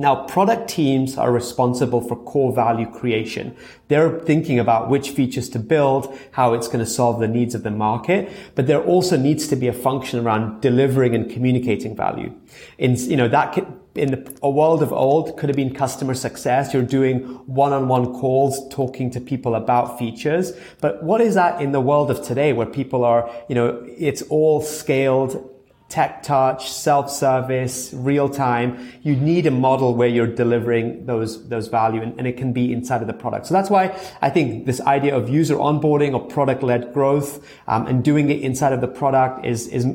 Now, 0.00 0.26
product 0.26 0.70
teams 0.70 1.18
are 1.18 1.32
responsible 1.32 2.00
for 2.00 2.14
core 2.14 2.52
value 2.52 2.88
creation. 2.88 3.56
They're 3.88 4.20
thinking 4.20 4.60
about 4.60 4.88
which 4.88 5.10
features 5.10 5.48
to 5.50 5.58
build, 5.58 6.16
how 6.30 6.54
it's 6.54 6.68
going 6.68 6.78
to 6.78 6.86
solve 6.86 7.18
the 7.18 7.26
needs 7.26 7.52
of 7.56 7.64
the 7.64 7.72
market, 7.72 8.30
but 8.54 8.68
there 8.68 8.80
also 8.80 9.16
needs 9.16 9.48
to 9.48 9.56
be 9.56 9.66
a 9.66 9.72
function 9.72 10.20
around 10.20 10.60
delivering 10.60 11.16
and 11.16 11.28
communicating 11.28 11.96
value. 11.96 12.32
In, 12.78 12.94
you 12.94 13.16
know, 13.16 13.26
that 13.26 13.52
in 13.98 14.36
a 14.42 14.50
world 14.50 14.82
of 14.82 14.92
old 14.92 15.36
could 15.36 15.48
have 15.48 15.56
been 15.56 15.74
customer 15.74 16.14
success. 16.14 16.72
You're 16.72 16.82
doing 16.82 17.20
one-on-one 17.46 18.14
calls, 18.14 18.68
talking 18.68 19.10
to 19.10 19.20
people 19.20 19.54
about 19.54 19.98
features. 19.98 20.52
But 20.80 21.02
what 21.02 21.20
is 21.20 21.34
that 21.34 21.60
in 21.60 21.72
the 21.72 21.80
world 21.80 22.10
of 22.10 22.22
today 22.22 22.52
where 22.52 22.66
people 22.66 23.04
are, 23.04 23.30
you 23.48 23.54
know, 23.54 23.84
it's 23.86 24.22
all 24.22 24.60
scaled 24.60 25.54
tech 25.88 26.22
touch, 26.22 26.70
self-service, 26.70 27.94
real 27.94 28.28
time. 28.28 28.92
You 29.02 29.16
need 29.16 29.46
a 29.46 29.50
model 29.50 29.94
where 29.94 30.08
you're 30.08 30.26
delivering 30.26 31.06
those, 31.06 31.48
those 31.48 31.68
value 31.68 32.02
and, 32.02 32.18
and, 32.18 32.26
it 32.26 32.36
can 32.36 32.52
be 32.52 32.74
inside 32.74 33.00
of 33.00 33.06
the 33.06 33.14
product. 33.14 33.46
So 33.46 33.54
that's 33.54 33.70
why 33.70 33.98
I 34.20 34.28
think 34.28 34.66
this 34.66 34.82
idea 34.82 35.16
of 35.16 35.30
user 35.30 35.56
onboarding 35.56 36.12
or 36.12 36.26
product-led 36.26 36.92
growth, 36.92 37.46
um, 37.66 37.86
and 37.86 38.04
doing 38.04 38.28
it 38.28 38.42
inside 38.42 38.74
of 38.74 38.82
the 38.82 38.88
product 38.88 39.46
is, 39.46 39.66
is 39.68 39.86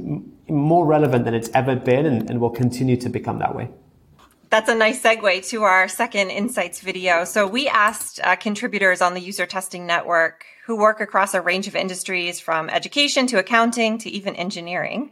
more 0.50 0.86
relevant 0.86 1.26
than 1.26 1.36
it's 1.36 1.50
ever 1.54 1.76
been 1.76 2.08
and, 2.08 2.28
and 2.28 2.42
will 2.42 2.50
continue 2.50 2.98
to 2.98 3.10
become 3.10 3.38
that 3.40 3.56
way. 3.56 3.70
That's 4.54 4.70
a 4.70 4.76
nice 4.76 5.02
segue 5.02 5.50
to 5.50 5.64
our 5.64 5.88
second 5.88 6.30
insights 6.30 6.80
video. 6.80 7.26
So 7.26 7.48
we 7.48 7.68
asked 7.68 8.20
uh, 8.24 8.36
contributors 8.36 9.02
on 9.02 9.16
the 9.16 9.20
user 9.20 9.48
testing 9.48 9.88
network 9.88 10.46
who 10.68 10.78
work 10.78 11.02
across 11.02 11.34
a 11.34 11.42
range 11.42 11.66
of 11.66 11.76
industries 11.76 12.40
from 12.40 12.70
education 12.70 13.26
to 13.26 13.40
accounting 13.40 13.98
to 13.98 14.12
even 14.12 14.36
engineering 14.36 15.10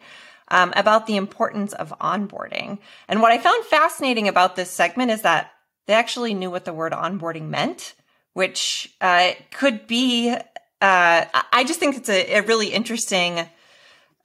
um, 0.49 0.71
about 0.75 1.07
the 1.07 1.15
importance 1.15 1.73
of 1.73 1.91
onboarding. 1.99 2.77
And 3.07 3.19
what 3.19 3.31
I 3.31 3.39
found 3.39 3.65
fascinating 3.65 4.27
about 4.27 4.55
this 4.55 4.69
segment 4.69 5.09
is 5.09 5.23
that 5.23 5.51
they 5.87 5.93
actually 5.93 6.35
knew 6.35 6.51
what 6.51 6.65
the 6.65 6.71
word 6.71 6.93
onboarding 6.93 7.49
meant, 7.49 7.95
which 8.33 8.93
uh, 9.01 9.31
could 9.51 9.87
be. 9.87 10.29
Uh, 10.29 11.25
I 11.51 11.63
just 11.65 11.79
think 11.79 11.97
it's 11.97 12.09
a, 12.09 12.35
a 12.35 12.41
really 12.41 12.67
interesting, 12.67 13.39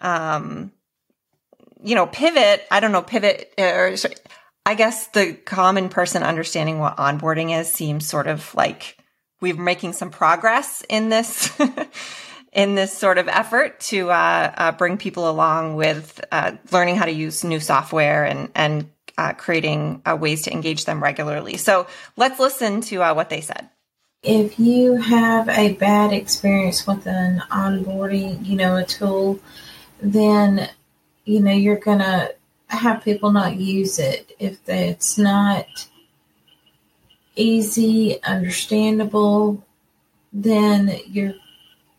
um, 0.03 0.73
you 1.83 1.95
know, 1.95 2.07
pivot. 2.07 2.67
I 2.71 2.81
don't 2.81 2.93
know, 2.93 3.01
pivot 3.01 3.55
uh, 3.57 3.63
or. 3.63 3.97
I 4.67 4.75
guess 4.75 5.07
the 5.07 5.33
common 5.33 5.89
person 5.89 6.25
understanding 6.25 6.81
what 6.81 6.97
onboarding 6.97 7.57
is 7.57 7.73
seems 7.73 8.05
sort 8.05 8.27
of 8.27 8.53
like 8.57 8.99
we're 9.41 9.55
making 9.55 9.93
some 9.93 10.11
progress 10.11 10.85
in 10.89 11.09
this 11.09 11.57
in 12.53 12.75
this 12.75 12.93
sort 12.93 13.19
of 13.19 13.29
effort 13.29 13.79
to 13.79 14.11
uh, 14.11 14.53
uh, 14.57 14.73
bring 14.73 14.99
people 14.99 15.31
along 15.31 15.77
with 15.77 16.21
uh, 16.33 16.57
learning 16.73 16.97
how 16.97 17.05
to 17.05 17.13
use 17.13 17.45
new 17.45 17.61
software 17.61 18.25
and 18.25 18.51
and 18.57 18.91
uh, 19.17 19.35
creating 19.35 20.03
uh, 20.05 20.17
ways 20.21 20.43
to 20.43 20.53
engage 20.53 20.85
them 20.85 21.01
regularly. 21.01 21.59
So 21.59 21.87
let's 22.17 22.41
listen 22.41 22.81
to 22.83 23.05
uh, 23.05 23.15
what 23.15 23.31
they 23.31 23.43
said. 23.43 23.71
If 24.25 24.59
you 24.59 24.97
have 24.97 25.49
a 25.49 25.75
bad 25.75 26.13
experience 26.13 26.89
with 26.89 27.07
an 27.07 27.41
onboarding, 27.53 28.45
you 28.45 28.57
know, 28.57 28.77
a 28.77 28.85
tool, 28.85 29.39
then 30.01 30.69
you 31.25 31.39
know 31.39 31.53
you're 31.53 31.79
gonna 31.79 32.31
have 32.69 33.05
people 33.05 33.31
not 33.31 33.57
use 33.57 33.99
it 33.99 34.33
if 34.39 34.59
it's 34.69 35.19
not 35.19 35.89
easy, 37.37 38.23
understandable. 38.25 39.65
Then 40.33 40.99
you're 41.07 41.35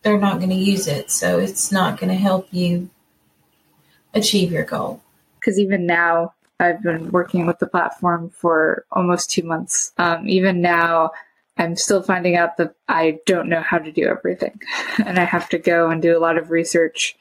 they're 0.02 0.20
not 0.20 0.38
going 0.38 0.50
to 0.50 0.56
use 0.56 0.88
it. 0.88 1.12
So 1.12 1.40
it's 1.40 1.72
not 1.72 2.00
going 2.00 2.10
to 2.10 2.16
help 2.16 2.48
you 2.52 2.90
achieve 4.14 4.52
your 4.52 4.64
goal. 4.64 5.02
Because 5.36 5.60
even 5.60 5.86
now, 5.86 6.34
I've 6.60 6.82
been 6.82 7.12
working 7.12 7.46
with 7.46 7.60
the 7.60 7.68
platform 7.68 8.30
for 8.30 8.86
almost 8.92 9.30
two 9.30 9.44
months. 9.44 9.94
Um, 9.98 10.28
even 10.28 10.62
now, 10.62 11.12
I'm 11.58 11.76
still 11.76 12.02
finding 12.02 12.36
out 12.36 12.58
that 12.58 12.76
I 12.88 13.20
don't 13.26 13.50
know 13.50 13.62
how 13.62 13.78
to 13.78 13.92
do 13.92 14.08
everything. 14.08 14.60
and 15.06 15.20
I 15.20 15.24
have 15.24 15.50
to 15.50 15.58
go 15.58 15.90
and 15.90 16.02
do 16.02 16.18
a 16.18 16.20
lot 16.20 16.38
of 16.38 16.52
research 16.52 17.16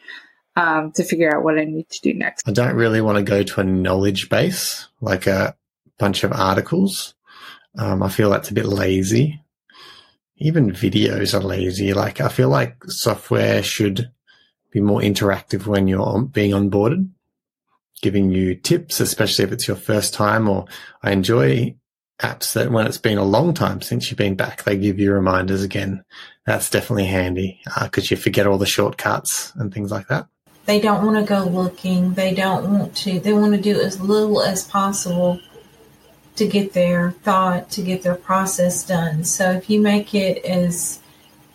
um, 0.56 0.92
to 0.92 1.04
figure 1.04 1.34
out 1.34 1.44
what 1.44 1.58
I 1.58 1.64
need 1.64 1.88
to 1.90 2.00
do 2.00 2.14
next. 2.14 2.48
I 2.48 2.52
don't 2.52 2.74
really 2.74 3.00
want 3.00 3.18
to 3.18 3.22
go 3.22 3.42
to 3.42 3.60
a 3.60 3.64
knowledge 3.64 4.28
base, 4.28 4.88
like 5.00 5.26
a 5.26 5.56
bunch 5.98 6.24
of 6.24 6.32
articles. 6.32 7.14
Um, 7.78 8.02
I 8.02 8.08
feel 8.08 8.30
that's 8.30 8.50
a 8.50 8.54
bit 8.54 8.66
lazy 8.66 9.40
even 10.38 10.70
videos 10.70 11.34
are 11.34 11.42
lazy. 11.42 11.92
Like 11.92 12.20
I 12.20 12.28
feel 12.28 12.48
like 12.48 12.84
software 12.84 13.62
should 13.62 14.10
be 14.70 14.80
more 14.80 15.00
interactive 15.00 15.66
when 15.66 15.88
you're 15.88 16.22
being 16.22 16.52
onboarded, 16.52 17.08
giving 18.02 18.30
you 18.30 18.54
tips, 18.54 19.00
especially 19.00 19.44
if 19.44 19.52
it's 19.52 19.68
your 19.68 19.76
first 19.76 20.12
time. 20.12 20.48
Or 20.48 20.66
I 21.02 21.12
enjoy 21.12 21.76
apps 22.20 22.52
that 22.54 22.70
when 22.70 22.86
it's 22.86 22.98
been 22.98 23.18
a 23.18 23.24
long 23.24 23.54
time 23.54 23.80
since 23.80 24.10
you've 24.10 24.18
been 24.18 24.36
back, 24.36 24.64
they 24.64 24.76
give 24.76 24.98
you 24.98 25.12
reminders 25.12 25.62
again. 25.62 26.04
That's 26.44 26.70
definitely 26.70 27.06
handy 27.06 27.60
because 27.82 28.04
uh, 28.04 28.08
you 28.10 28.16
forget 28.16 28.46
all 28.46 28.58
the 28.58 28.66
shortcuts 28.66 29.52
and 29.56 29.72
things 29.72 29.90
like 29.90 30.08
that. 30.08 30.28
They 30.66 30.80
don't 30.80 31.04
want 31.04 31.16
to 31.16 31.22
go 31.22 31.44
looking. 31.44 32.14
They 32.14 32.34
don't 32.34 32.70
want 32.72 32.96
to. 32.98 33.20
They 33.20 33.32
want 33.32 33.54
to 33.54 33.60
do 33.60 33.80
as 33.80 34.00
little 34.00 34.42
as 34.42 34.64
possible 34.64 35.40
to 36.34 36.46
get 36.46 36.72
their 36.72 37.12
thought, 37.12 37.70
to 37.70 37.82
get 37.82 38.02
their 38.02 38.14
process 38.14 38.86
done. 38.86 39.24
So 39.24 39.52
if 39.52 39.70
you 39.70 39.80
make 39.80 40.14
it 40.14 40.44
as 40.44 41.00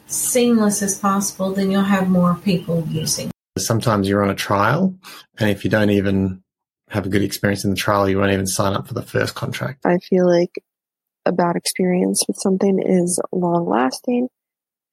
seamless 0.08 0.82
as 0.82 0.98
possible, 0.98 1.52
then 1.52 1.72
you'll 1.72 1.84
have 1.84 2.10
more 2.10 2.36
people 2.36 2.86
using. 2.90 3.32
Sometimes 3.58 4.08
you're 4.08 4.24
on 4.24 4.30
a 4.30 4.36
trial, 4.36 4.96
and 5.38 5.50
if 5.50 5.64
you 5.64 5.70
don't 5.70 5.90
even 5.90 6.42
have 6.90 7.06
a 7.06 7.10
good 7.10 7.22
experience 7.22 7.64
in 7.64 7.70
the 7.70 7.76
trial, 7.76 8.10
you 8.10 8.18
won't 8.18 8.32
even 8.32 8.48
sign 8.48 8.74
up 8.74 8.88
for 8.88 8.94
the 8.94 9.02
first 9.02 9.36
contract. 9.36 9.86
I 9.86 9.98
feel 9.98 10.28
like 10.28 10.52
a 11.26 11.32
bad 11.32 11.56
experience 11.56 12.26
with 12.28 12.38
something 12.38 12.82
is 12.84 13.20
long 13.32 13.68
lasting, 13.68 14.30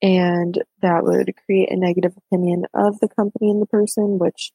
and 0.00 0.62
that 0.81 1.05
would 1.05 1.35
create 1.45 1.71
a 1.71 1.76
negative 1.76 2.14
opinion 2.17 2.64
of 2.75 3.00
the 3.00 3.09
company 3.09 3.50
and 3.50 3.61
the 3.61 3.67
person, 3.67 4.19
which 4.19 4.52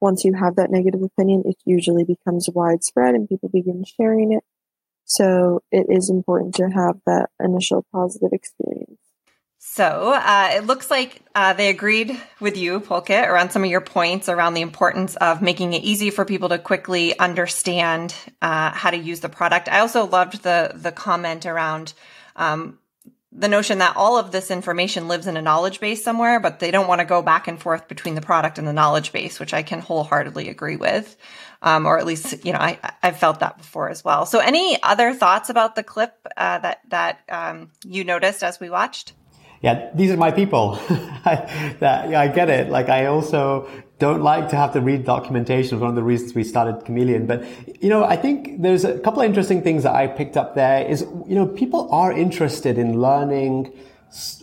once 0.00 0.24
you 0.24 0.34
have 0.34 0.56
that 0.56 0.70
negative 0.70 1.02
opinion, 1.02 1.42
it 1.46 1.56
usually 1.64 2.04
becomes 2.04 2.48
widespread 2.52 3.14
and 3.14 3.28
people 3.28 3.48
begin 3.48 3.84
sharing 3.84 4.32
it. 4.32 4.44
So 5.04 5.62
it 5.70 5.86
is 5.88 6.10
important 6.10 6.54
to 6.56 6.68
have 6.68 6.96
that 7.06 7.30
initial 7.40 7.86
positive 7.92 8.30
experience. 8.32 8.98
So 9.58 10.12
uh, 10.14 10.50
it 10.54 10.64
looks 10.64 10.90
like 10.90 11.22
uh, 11.34 11.52
they 11.52 11.70
agreed 11.70 12.20
with 12.40 12.56
you, 12.56 12.80
Pulkit, 12.80 13.26
around 13.26 13.50
some 13.50 13.64
of 13.64 13.70
your 13.70 13.80
points 13.80 14.28
around 14.28 14.54
the 14.54 14.60
importance 14.60 15.16
of 15.16 15.42
making 15.42 15.72
it 15.72 15.82
easy 15.82 16.10
for 16.10 16.24
people 16.24 16.50
to 16.50 16.58
quickly 16.58 17.18
understand 17.18 18.14
uh, 18.40 18.70
how 18.70 18.90
to 18.90 18.96
use 18.96 19.20
the 19.20 19.28
product. 19.28 19.68
I 19.68 19.80
also 19.80 20.06
loved 20.06 20.42
the 20.44 20.72
the 20.74 20.92
comment 20.92 21.46
around 21.46 21.94
um, 22.36 22.78
the 23.32 23.48
notion 23.48 23.78
that 23.78 23.96
all 23.96 24.18
of 24.18 24.32
this 24.32 24.50
information 24.50 25.08
lives 25.08 25.26
in 25.26 25.36
a 25.36 25.42
knowledge 25.42 25.80
base 25.80 26.02
somewhere, 26.02 26.40
but 26.40 26.58
they 26.58 26.70
don't 26.70 26.88
want 26.88 27.00
to 27.00 27.04
go 27.04 27.22
back 27.22 27.48
and 27.48 27.60
forth 27.60 27.88
between 27.88 28.14
the 28.14 28.20
product 28.20 28.58
and 28.58 28.66
the 28.66 28.72
knowledge 28.72 29.12
base, 29.12 29.38
which 29.38 29.52
I 29.52 29.62
can 29.62 29.80
wholeheartedly 29.80 30.48
agree 30.48 30.76
with 30.76 31.16
um, 31.62 31.86
or 31.86 31.98
at 31.98 32.06
least 32.06 32.44
you 32.44 32.52
know 32.52 32.58
I 32.58 32.78
I've 33.02 33.18
felt 33.18 33.40
that 33.40 33.58
before 33.58 33.88
as 33.88 34.04
well. 34.04 34.26
So, 34.26 34.38
any 34.38 34.80
other 34.82 35.12
thoughts 35.12 35.50
about 35.50 35.74
the 35.74 35.82
clip 35.82 36.14
uh, 36.36 36.58
that 36.58 36.80
that 36.88 37.20
um, 37.28 37.70
you 37.84 38.04
noticed 38.04 38.42
as 38.42 38.60
we 38.60 38.70
watched? 38.70 39.12
Yeah, 39.62 39.90
these 39.94 40.10
are 40.10 40.16
my 40.16 40.30
people. 40.30 40.78
I, 40.88 41.74
that, 41.80 42.14
I 42.14 42.28
get 42.28 42.50
it. 42.50 42.68
Like 42.68 42.88
I 42.88 43.06
also 43.06 43.68
don't 43.98 44.22
like 44.22 44.50
to 44.50 44.56
have 44.56 44.72
to 44.74 44.80
read 44.80 45.04
documentation. 45.04 45.80
One 45.80 45.88
of 45.90 45.96
the 45.96 46.02
reasons 46.02 46.34
we 46.34 46.44
started 46.44 46.84
Chameleon, 46.84 47.26
but 47.26 47.44
you 47.82 47.88
know, 47.88 48.04
I 48.04 48.16
think 48.16 48.60
there's 48.60 48.84
a 48.84 48.98
couple 48.98 49.22
of 49.22 49.26
interesting 49.26 49.62
things 49.62 49.84
that 49.84 49.94
I 49.94 50.06
picked 50.06 50.36
up 50.36 50.54
there. 50.54 50.84
Is 50.84 51.02
you 51.26 51.34
know, 51.34 51.46
people 51.46 51.90
are 51.90 52.12
interested 52.12 52.78
in 52.78 53.00
learning 53.00 53.72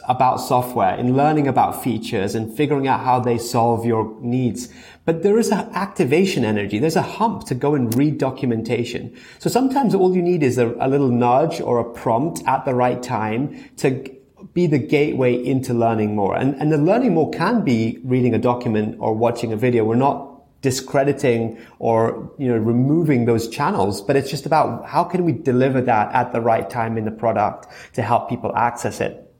about 0.07 0.37
software, 0.37 0.95
in 0.95 1.15
learning 1.15 1.47
about 1.47 1.83
features 1.83 2.35
and 2.35 2.55
figuring 2.55 2.87
out 2.87 2.99
how 2.99 3.19
they 3.19 3.37
solve 3.37 3.85
your 3.85 4.17
needs. 4.21 4.69
But 5.05 5.23
there 5.23 5.37
is 5.37 5.51
an 5.51 5.69
activation 5.73 6.43
energy. 6.43 6.79
There's 6.79 6.95
a 6.95 7.01
hump 7.01 7.45
to 7.45 7.55
go 7.55 7.75
and 7.75 7.93
read 7.95 8.17
documentation. 8.17 9.15
So 9.39 9.49
sometimes 9.49 9.95
all 9.95 10.15
you 10.15 10.21
need 10.21 10.43
is 10.43 10.57
a, 10.57 10.75
a 10.79 10.87
little 10.87 11.09
nudge 11.09 11.61
or 11.61 11.79
a 11.79 11.89
prompt 11.93 12.41
at 12.47 12.65
the 12.65 12.73
right 12.73 13.01
time 13.01 13.69
to 13.77 14.09
be 14.53 14.67
the 14.67 14.79
gateway 14.79 15.33
into 15.35 15.73
learning 15.73 16.15
more. 16.15 16.35
And, 16.35 16.55
and 16.55 16.71
the 16.71 16.77
learning 16.77 17.13
more 17.13 17.29
can 17.31 17.63
be 17.63 17.99
reading 18.03 18.33
a 18.33 18.39
document 18.39 18.97
or 18.99 19.13
watching 19.13 19.51
a 19.51 19.57
video. 19.57 19.83
We're 19.83 19.95
not 19.95 20.33
discrediting 20.61 21.59
or 21.77 22.31
you 22.39 22.47
know 22.47 22.55
removing 22.55 23.25
those 23.25 23.49
channels 23.49 23.99
but 24.01 24.15
it's 24.15 24.31
just 24.31 24.45
about 24.45 24.85
how 24.85 25.03
can 25.03 25.25
we 25.25 25.33
deliver 25.33 25.81
that 25.81 26.09
at 26.13 26.31
the 26.31 26.39
right 26.39 26.69
time 26.69 26.97
in 26.97 27.03
the 27.03 27.11
product 27.11 27.67
to 27.91 28.01
help 28.01 28.29
people 28.29 28.55
access 28.55 29.01
it 29.01 29.32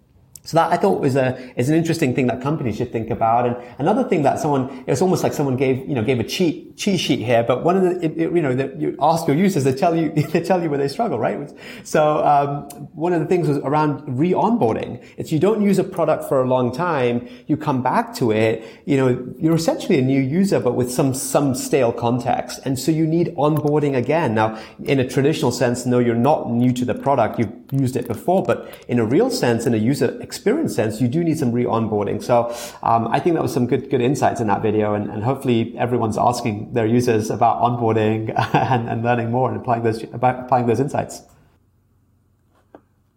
So 0.45 0.57
that 0.57 0.73
I 0.73 0.77
thought 0.77 0.99
was 0.99 1.15
a 1.15 1.39
is 1.57 1.69
an 1.69 1.75
interesting 1.75 2.13
thing 2.13 2.27
that 2.27 2.41
companies 2.41 2.75
should 2.75 2.91
think 2.91 3.09
about. 3.09 3.45
And 3.47 3.55
another 3.79 4.03
thing 4.03 4.23
that 4.23 4.39
someone 4.39 4.83
it 4.85 4.91
was 4.91 5.01
almost 5.01 5.23
like 5.23 5.31
someone 5.31 5.55
gave 5.55 5.87
you 5.87 5.95
know 5.95 6.03
gave 6.03 6.19
a 6.19 6.23
cheat 6.25 6.75
cheat 6.75 6.99
sheet 6.99 7.19
here. 7.19 7.43
But 7.43 7.63
one 7.63 7.77
of 7.77 7.83
the 7.83 8.05
it, 8.05 8.11
it, 8.17 8.35
you 8.35 8.41
know 8.41 8.53
that 8.53 8.79
you 8.79 8.97
ask 8.99 9.25
your 9.25 9.37
users, 9.37 9.63
they 9.63 9.73
tell 9.73 9.95
you 9.95 10.09
they 10.33 10.41
tell 10.41 10.61
you 10.61 10.69
where 10.69 10.77
they 10.77 10.89
struggle, 10.89 11.17
right? 11.17 11.49
So 11.85 12.25
um, 12.25 12.63
one 12.93 13.13
of 13.13 13.21
the 13.21 13.25
things 13.25 13.47
was 13.47 13.57
around 13.59 14.03
re-onboarding. 14.19 15.01
If 15.15 15.31
you 15.31 15.39
don't 15.39 15.61
use 15.61 15.79
a 15.79 15.83
product 15.83 16.25
for 16.25 16.41
a 16.41 16.45
long 16.45 16.75
time, 16.75 17.29
you 17.47 17.55
come 17.55 17.81
back 17.81 18.13
to 18.15 18.31
it. 18.31 18.65
You 18.85 18.97
know 18.97 19.33
you're 19.39 19.55
essentially 19.55 19.97
a 19.97 20.01
new 20.01 20.21
user, 20.21 20.59
but 20.59 20.73
with 20.75 20.91
some 20.91 21.13
some 21.13 21.55
stale 21.55 21.93
context, 21.93 22.59
and 22.65 22.77
so 22.77 22.91
you 22.91 23.07
need 23.07 23.33
onboarding 23.37 23.95
again. 23.95 24.35
Now, 24.35 24.61
in 24.83 24.99
a 24.99 25.07
traditional 25.07 25.53
sense, 25.53 25.85
no, 25.85 25.99
you're 25.99 26.15
not 26.15 26.51
new 26.51 26.73
to 26.73 26.83
the 26.83 26.95
product. 26.95 27.39
You've 27.39 27.53
used 27.71 27.95
it 27.95 28.09
before, 28.09 28.43
but 28.43 28.77
in 28.89 28.99
a 28.99 29.05
real 29.05 29.29
sense, 29.29 29.65
in 29.65 29.73
a 29.73 29.77
user 29.77 30.19
experience 30.33 30.75
sense, 30.75 30.99
you 30.99 31.07
do 31.07 31.23
need 31.23 31.37
some 31.37 31.51
re-onboarding. 31.51 32.23
So 32.23 32.55
um, 32.81 33.07
I 33.07 33.19
think 33.19 33.35
that 33.35 33.43
was 33.43 33.53
some 33.53 33.67
good 33.67 33.89
good 33.89 34.01
insights 34.01 34.41
in 34.41 34.47
that 34.47 34.61
video, 34.61 34.93
and, 34.95 35.09
and 35.09 35.23
hopefully 35.23 35.75
everyone's 35.77 36.17
asking 36.17 36.73
their 36.73 36.87
users 36.87 37.29
about 37.29 37.61
onboarding 37.61 38.33
and, 38.53 38.89
and 38.89 39.03
learning 39.03 39.29
more 39.31 39.49
and 39.49 39.59
applying 39.61 39.83
those 39.83 40.03
applying 40.03 40.65
those 40.65 40.79
insights. 40.79 41.21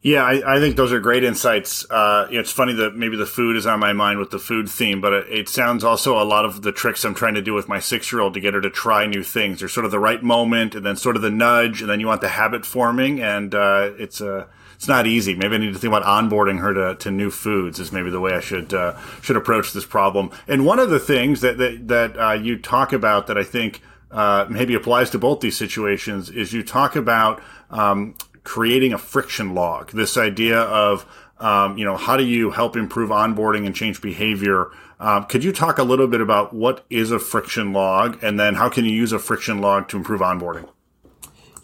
Yeah, 0.02 0.22
I, 0.22 0.56
I, 0.56 0.60
think 0.60 0.76
those 0.76 0.92
are 0.92 1.00
great 1.00 1.24
insights. 1.24 1.84
Uh, 1.90 2.28
it's 2.30 2.52
funny 2.52 2.74
that 2.74 2.94
maybe 2.94 3.16
the 3.16 3.26
food 3.26 3.56
is 3.56 3.66
on 3.66 3.80
my 3.80 3.92
mind 3.92 4.20
with 4.20 4.30
the 4.30 4.38
food 4.38 4.68
theme, 4.68 5.00
but 5.00 5.12
it, 5.12 5.26
it 5.28 5.48
sounds 5.48 5.82
also 5.82 6.22
a 6.22 6.22
lot 6.22 6.44
of 6.44 6.62
the 6.62 6.70
tricks 6.70 7.04
I'm 7.04 7.12
trying 7.12 7.34
to 7.34 7.42
do 7.42 7.54
with 7.54 7.68
my 7.68 7.80
six 7.80 8.12
year 8.12 8.20
old 8.20 8.34
to 8.34 8.40
get 8.40 8.54
her 8.54 8.60
to 8.60 8.70
try 8.70 9.06
new 9.06 9.24
things. 9.24 9.58
There's 9.58 9.72
sort 9.72 9.84
of 9.84 9.90
the 9.90 9.98
right 9.98 10.22
moment, 10.22 10.76
and 10.76 10.86
then 10.86 10.96
sort 10.96 11.16
of 11.16 11.22
the 11.22 11.30
nudge, 11.30 11.80
and 11.80 11.90
then 11.90 11.98
you 11.98 12.06
want 12.06 12.20
the 12.20 12.28
habit 12.28 12.64
forming, 12.64 13.20
and 13.20 13.52
uh, 13.52 13.90
it's 13.98 14.20
a 14.20 14.46
it's 14.76 14.88
not 14.88 15.06
easy. 15.06 15.34
Maybe 15.34 15.56
I 15.56 15.58
need 15.58 15.72
to 15.72 15.78
think 15.78 15.92
about 15.92 16.04
onboarding 16.04 16.60
her 16.60 16.72
to, 16.74 16.94
to 16.96 17.10
new 17.10 17.30
foods 17.30 17.80
is 17.80 17.92
maybe 17.92 18.10
the 18.10 18.20
way 18.20 18.32
I 18.32 18.40
should 18.40 18.72
uh, 18.72 18.98
should 19.22 19.36
approach 19.36 19.72
this 19.72 19.86
problem. 19.86 20.30
And 20.46 20.64
one 20.64 20.78
of 20.78 20.90
the 20.90 21.00
things 21.00 21.40
that 21.40 21.58
that, 21.58 21.88
that 21.88 22.18
uh, 22.18 22.32
you 22.32 22.58
talk 22.58 22.92
about 22.92 23.26
that 23.26 23.38
I 23.38 23.42
think 23.42 23.80
uh, 24.10 24.46
maybe 24.48 24.74
applies 24.74 25.10
to 25.10 25.18
both 25.18 25.40
these 25.40 25.56
situations 25.56 26.30
is 26.30 26.52
you 26.52 26.62
talk 26.62 26.94
about 26.94 27.42
um, 27.70 28.14
creating 28.44 28.92
a 28.92 28.98
friction 28.98 29.54
log. 29.54 29.90
This 29.92 30.16
idea 30.16 30.60
of 30.60 31.06
um, 31.38 31.76
you 31.78 31.84
know 31.84 31.96
how 31.96 32.16
do 32.16 32.24
you 32.24 32.50
help 32.50 32.76
improve 32.76 33.10
onboarding 33.10 33.66
and 33.66 33.74
change 33.74 34.00
behavior. 34.00 34.70
Um, 35.00 35.24
could 35.24 35.44
you 35.44 35.52
talk 35.52 35.78
a 35.78 35.82
little 35.82 36.06
bit 36.06 36.20
about 36.20 36.54
what 36.54 36.84
is 36.88 37.10
a 37.10 37.18
friction 37.18 37.72
log, 37.72 38.22
and 38.22 38.38
then 38.40 38.54
how 38.54 38.68
can 38.68 38.84
you 38.84 38.92
use 38.92 39.12
a 39.12 39.18
friction 39.18 39.60
log 39.60 39.88
to 39.88 39.96
improve 39.96 40.20
onboarding? 40.20 40.68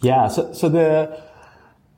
Yeah, 0.01 0.27
so 0.27 0.51
so 0.53 0.67
the 0.67 1.21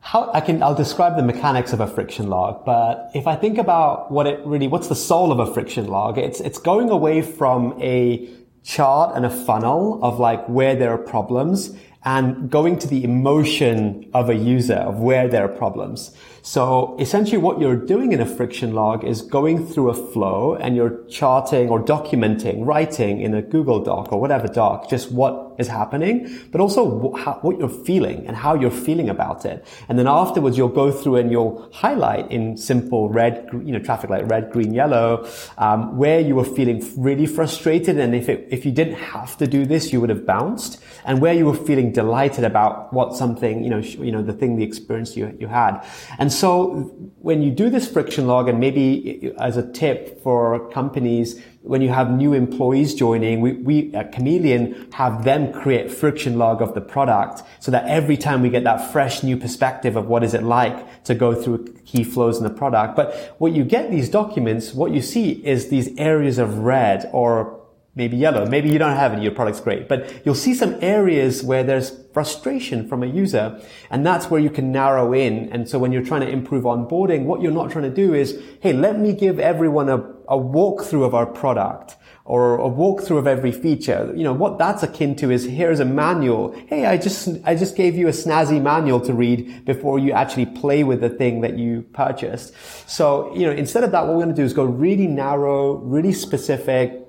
how 0.05 0.29
I 0.33 0.39
can 0.39 0.61
I'll 0.61 0.75
describe 0.75 1.17
the 1.17 1.23
mechanics 1.23 1.73
of 1.73 1.79
a 1.79 1.87
friction 1.87 2.29
log, 2.29 2.63
but 2.63 3.09
if 3.15 3.25
I 3.25 3.35
think 3.35 3.57
about 3.57 4.11
what 4.11 4.27
it 4.27 4.39
really 4.45 4.67
what's 4.67 4.87
the 4.87 4.95
soul 4.95 5.31
of 5.31 5.39
a 5.39 5.51
friction 5.51 5.87
log, 5.87 6.19
it's 6.19 6.39
it's 6.41 6.59
going 6.59 6.91
away 6.91 7.23
from 7.23 7.75
a 7.81 8.29
chart 8.63 9.15
and 9.15 9.25
a 9.25 9.31
funnel 9.31 9.99
of 10.03 10.19
like 10.19 10.47
where 10.47 10.75
there 10.75 10.91
are 10.91 10.99
problems 10.99 11.75
and 12.03 12.51
going 12.51 12.77
to 12.77 12.87
the 12.87 13.03
emotion 13.03 14.07
of 14.13 14.29
a 14.29 14.35
user 14.35 14.75
of 14.75 14.99
where 14.99 15.27
there 15.27 15.43
are 15.43 15.55
problems. 15.63 16.15
So 16.45 16.95
essentially 16.99 17.39
what 17.39 17.59
you're 17.59 17.75
doing 17.75 18.11
in 18.11 18.21
a 18.21 18.25
friction 18.25 18.75
log 18.75 19.03
is 19.03 19.23
going 19.23 19.65
through 19.65 19.89
a 19.89 19.95
flow 19.95 20.53
and 20.53 20.75
you're 20.75 21.03
charting 21.05 21.69
or 21.69 21.83
documenting, 21.83 22.63
writing 22.63 23.19
in 23.19 23.33
a 23.33 23.41
Google 23.41 23.83
Doc 23.83 24.13
or 24.13 24.21
whatever 24.21 24.47
doc, 24.47 24.87
just 24.87 25.11
what 25.11 25.55
is 25.57 25.67
happening, 25.67 26.29
but 26.51 26.61
also 26.61 26.83
what 26.83 27.57
you're 27.57 27.67
feeling 27.67 28.27
and 28.27 28.35
how 28.35 28.53
you're 28.53 28.69
feeling 28.69 29.09
about 29.09 29.43
it. 29.43 29.65
And 29.89 29.97
then 29.97 30.05
afterwards 30.05 30.55
you'll 30.55 30.67
go 30.67 30.91
through 30.91 31.15
and 31.15 31.31
you'll 31.31 31.67
highlight 31.73 32.29
in 32.29 32.57
simple 32.57 33.09
red, 33.09 33.49
you 33.51 33.71
know, 33.71 33.79
traffic 33.79 34.11
light, 34.11 34.27
red, 34.27 34.51
green, 34.51 34.71
yellow, 34.71 35.27
um, 35.57 35.97
where 35.97 36.19
you 36.19 36.35
were 36.35 36.45
feeling 36.45 36.83
really 36.95 37.25
frustrated. 37.25 37.97
And 37.97 38.13
if 38.13 38.29
it, 38.29 38.47
if 38.51 38.67
you 38.67 38.71
didn't 38.71 38.95
have 38.95 39.35
to 39.37 39.47
do 39.47 39.65
this, 39.65 39.91
you 39.91 39.99
would 39.99 40.11
have 40.11 40.27
bounced 40.27 40.79
and 41.05 41.21
where 41.21 41.33
you 41.33 41.45
were 41.45 41.55
feeling 41.55 41.91
delighted 41.91 42.43
about 42.43 42.93
what 42.93 43.15
something, 43.15 43.63
you 43.63 43.69
know, 43.69 43.79
you 43.79 44.11
know, 44.11 44.21
the 44.21 44.33
thing, 44.33 44.57
the 44.57 44.63
experience 44.63 45.17
you, 45.17 45.35
you 45.39 45.47
had. 45.47 45.81
And 46.19 46.31
so 46.35 46.91
when 47.19 47.41
you 47.41 47.49
do 47.49 47.69
this 47.69 47.87
friction 47.87 48.27
log 48.27 48.47
and 48.47 48.59
maybe 48.59 49.33
as 49.39 49.57
a 49.57 49.71
tip 49.71 50.21
for 50.21 50.69
companies, 50.69 51.41
when 51.61 51.81
you 51.81 51.89
have 51.89 52.11
new 52.11 52.33
employees 52.33 52.93
joining, 52.93 53.41
we, 53.41 53.53
we 53.53 53.93
at 53.95 54.11
Chameleon 54.11 54.91
have 54.93 55.23
them 55.23 55.51
create 55.51 55.91
friction 55.91 56.37
log 56.37 56.61
of 56.61 56.75
the 56.75 56.81
product 56.81 57.41
so 57.59 57.71
that 57.71 57.85
every 57.87 58.17
time 58.17 58.43
we 58.43 58.49
get 58.49 58.63
that 58.65 58.91
fresh 58.91 59.23
new 59.23 59.35
perspective 59.37 59.95
of 59.95 60.05
what 60.05 60.23
is 60.23 60.33
it 60.35 60.43
like 60.43 61.03
to 61.05 61.15
go 61.15 61.33
through 61.33 61.65
key 61.85 62.03
flows 62.03 62.37
in 62.37 62.43
the 62.43 62.49
product. 62.49 62.95
But 62.95 63.35
what 63.39 63.53
you 63.53 63.63
get 63.63 63.89
these 63.89 64.09
documents, 64.09 64.73
what 64.73 64.91
you 64.91 65.01
see 65.01 65.31
is 65.45 65.69
these 65.69 65.89
areas 65.97 66.37
of 66.37 66.59
red 66.59 67.09
or 67.11 67.64
maybe 67.95 68.17
yellow. 68.17 68.45
Maybe 68.45 68.69
you 68.69 68.77
don't 68.77 68.95
have 68.95 69.13
it. 69.13 69.21
your 69.21 69.31
product's 69.31 69.61
great, 69.61 69.87
but 69.87 70.25
you'll 70.25 70.35
see 70.35 70.53
some 70.53 70.77
areas 70.81 71.43
where 71.43 71.63
there's 71.63 72.05
frustration 72.13 72.87
from 72.87 73.03
a 73.03 73.07
user. 73.07 73.59
And 73.89 74.05
that's 74.05 74.29
where 74.29 74.39
you 74.39 74.49
can 74.49 74.71
narrow 74.71 75.13
in. 75.13 75.49
And 75.51 75.67
so 75.67 75.79
when 75.79 75.91
you're 75.91 76.03
trying 76.03 76.21
to 76.21 76.29
improve 76.29 76.63
onboarding, 76.63 77.23
what 77.23 77.41
you're 77.41 77.51
not 77.51 77.71
trying 77.71 77.85
to 77.85 77.95
do 77.95 78.13
is, 78.13 78.41
hey, 78.61 78.73
let 78.73 78.99
me 78.99 79.13
give 79.13 79.39
everyone 79.39 79.89
a, 79.89 79.97
a 80.27 80.37
walkthrough 80.37 81.05
of 81.05 81.15
our 81.15 81.25
product 81.25 81.95
or 82.25 82.55
a 82.55 82.69
walkthrough 82.69 83.19
of 83.19 83.27
every 83.27 83.51
feature. 83.51 84.11
You 84.15 84.23
know, 84.23 84.33
what 84.33 84.57
that's 84.57 84.81
akin 84.81 85.15
to 85.17 85.29
is 85.29 85.45
here's 85.45 85.79
a 85.79 85.85
manual. 85.85 86.53
Hey, 86.67 86.85
I 86.85 86.97
just, 86.97 87.29
I 87.45 87.53
just 87.53 87.75
gave 87.75 87.95
you 87.95 88.07
a 88.07 88.11
snazzy 88.11 88.59
manual 88.59 88.99
to 89.01 89.13
read 89.13 89.63
before 89.63 89.99
you 89.99 90.11
actually 90.11 90.47
play 90.47 90.83
with 90.83 91.01
the 91.01 91.09
thing 91.09 91.41
that 91.41 91.57
you 91.59 91.83
purchased. 91.93 92.55
So, 92.89 93.33
you 93.35 93.45
know, 93.45 93.51
instead 93.51 93.83
of 93.83 93.91
that, 93.91 94.07
what 94.07 94.15
we're 94.15 94.23
going 94.23 94.35
to 94.35 94.41
do 94.41 94.43
is 94.43 94.53
go 94.53 94.63
really 94.63 95.05
narrow, 95.05 95.75
really 95.75 96.13
specific, 96.13 97.04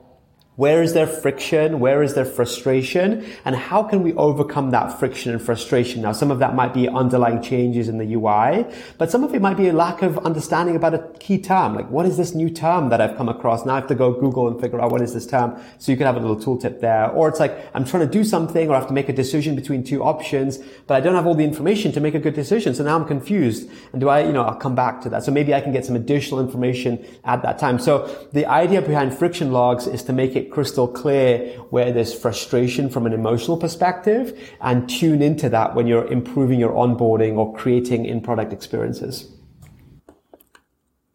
where 0.57 0.83
is 0.83 0.95
there 0.95 1.07
friction? 1.07 1.81
Where 1.81 2.03
is 2.03 2.15
there 2.15 2.25
frustration? 2.25 3.27
And 3.45 3.55
how 3.55 3.83
can 3.83 4.03
we 4.03 4.15
overcome 4.15 4.71
that 4.71 4.99
friction 4.99 5.33
and 5.33 5.41
frustration? 5.41 6.01
Now, 6.01 6.13
some 6.13 6.31
of 6.31 6.39
that 6.39 6.55
might 6.55 6.73
be 6.73 6.89
underlying 6.89 7.43
changes 7.43 7.91
in 7.91 7.99
the 7.99 8.15
UI, 8.15 8.65
but 8.97 9.11
some 9.11 9.23
of 9.23 9.35
it 9.35 9.43
might 9.43 9.59
be 9.59 9.69
a 9.69 9.75
lack 9.75 10.01
of 10.01 10.17
understanding 10.25 10.75
about 10.75 10.95
a 10.95 11.11
key 11.21 11.37
term. 11.39 11.75
Like, 11.75 11.91
what 11.91 12.07
is 12.07 12.17
this 12.17 12.35
new 12.35 12.49
term 12.49 12.89
that 12.89 13.03
I've 13.03 13.19
come 13.19 13.29
across? 13.29 13.67
Now 13.67 13.75
I 13.75 13.81
have 13.81 13.89
to 13.89 13.95
go 13.95 14.15
Google 14.15 14.49
and 14.49 14.59
figure 14.59 14.81
out 14.81 14.91
what 14.91 15.03
is 15.03 15.13
this 15.13 15.27
term. 15.27 15.61
So 15.77 15.93
you 15.93 15.99
can 15.99 16.07
have 16.07 16.17
a 16.17 16.21
little 16.21 16.37
tooltip 16.37 16.81
there. 16.81 17.11
Or 17.11 17.29
it's 17.29 17.39
like, 17.39 17.55
I'm 17.75 17.85
trying 17.85 18.07
to 18.07 18.11
do 18.11 18.25
something 18.25 18.71
or 18.71 18.77
I 18.77 18.79
have 18.79 18.89
to 18.89 18.95
make 18.95 19.11
a 19.11 19.13
decision 19.13 19.57
between 19.57 19.85
two 19.85 20.03
options, 20.03 20.59
but 20.87 20.95
I 20.95 21.01
don't 21.01 21.15
have 21.15 21.27
all 21.27 21.35
the 21.35 21.45
information 21.45 21.93
to 21.93 22.01
make 22.01 22.15
a 22.15 22.19
good 22.19 22.35
decision. 22.35 22.75
So 22.75 22.83
now 22.83 22.97
I'm 22.97 23.05
confused. 23.05 23.69
And 23.93 24.01
do 24.01 24.09
I, 24.09 24.21
you 24.21 24.33
know, 24.33 24.43
I'll 24.43 24.57
come 24.57 24.75
back 24.75 25.03
to 25.03 25.11
that. 25.11 25.23
So 25.23 25.33
maybe 25.33 25.53
I 25.53 25.61
can 25.61 25.73
get 25.75 25.85
some 25.85 25.97
additional 25.97 26.41
information 26.41 27.05
at 27.25 27.43
that 27.43 27.59
time. 27.59 27.79
So 27.79 28.27
the 28.33 28.47
idea 28.47 28.81
behind 28.81 29.17
friction 29.19 29.53
logs 29.53 29.87
is 29.87 30.03
to 30.05 30.15
make 30.15 30.35
it 30.35 30.46
crystal 30.51 30.89
clear 30.89 31.59
where 31.71 31.93
there's 31.93 32.15
frustration 32.15 32.89
from 32.89 33.07
an 33.07 33.13
emotional 33.13 33.57
perspective 33.57 34.39
and 34.61 34.89
tune 34.89 35.23
into 35.23 35.49
that 35.49 35.75
when 35.75 35.87
you're 35.87 36.07
improving 36.07 36.59
your 36.59 36.73
onboarding 36.73 37.37
or 37.37 37.55
creating 37.55 38.05
in 38.07 38.21
product 38.21 38.53
experiences. 38.53 39.31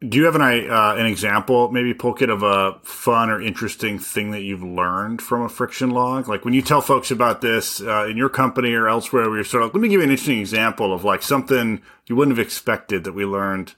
Do 0.08 0.18
you 0.18 0.26
have 0.26 0.34
an 0.34 0.42
uh, 0.42 0.96
an 0.98 1.06
example, 1.06 1.70
maybe 1.72 1.94
Pulkit, 1.94 2.32
of 2.32 2.42
a 2.42 2.80
fun 2.82 3.30
or 3.30 3.40
interesting 3.40 4.00
thing 4.00 4.32
that 4.32 4.42
you've 4.42 4.64
learned 4.64 5.22
from 5.22 5.44
a 5.44 5.50
friction 5.50 5.92
log? 5.92 6.28
Like 6.28 6.44
when 6.44 6.56
you 6.56 6.64
tell 6.64 6.82
folks 6.82 7.12
about 7.12 7.42
this 7.42 7.80
uh, 7.82 8.08
in 8.10 8.18
your 8.18 8.30
company 8.30 8.74
or 8.74 8.88
elsewhere, 8.88 9.28
where 9.30 9.36
you're 9.36 9.44
sort 9.44 9.62
of, 9.62 9.76
let 9.76 9.80
me 9.82 9.90
give 9.90 10.00
you 10.00 10.06
an 10.06 10.10
interesting 10.10 10.40
example 10.40 10.92
of 10.92 11.04
like 11.04 11.22
something 11.22 11.84
you 12.08 12.16
wouldn't 12.16 12.36
have 12.36 12.44
expected 12.44 13.04
that 13.04 13.14
we 13.14 13.26
learned 13.26 13.76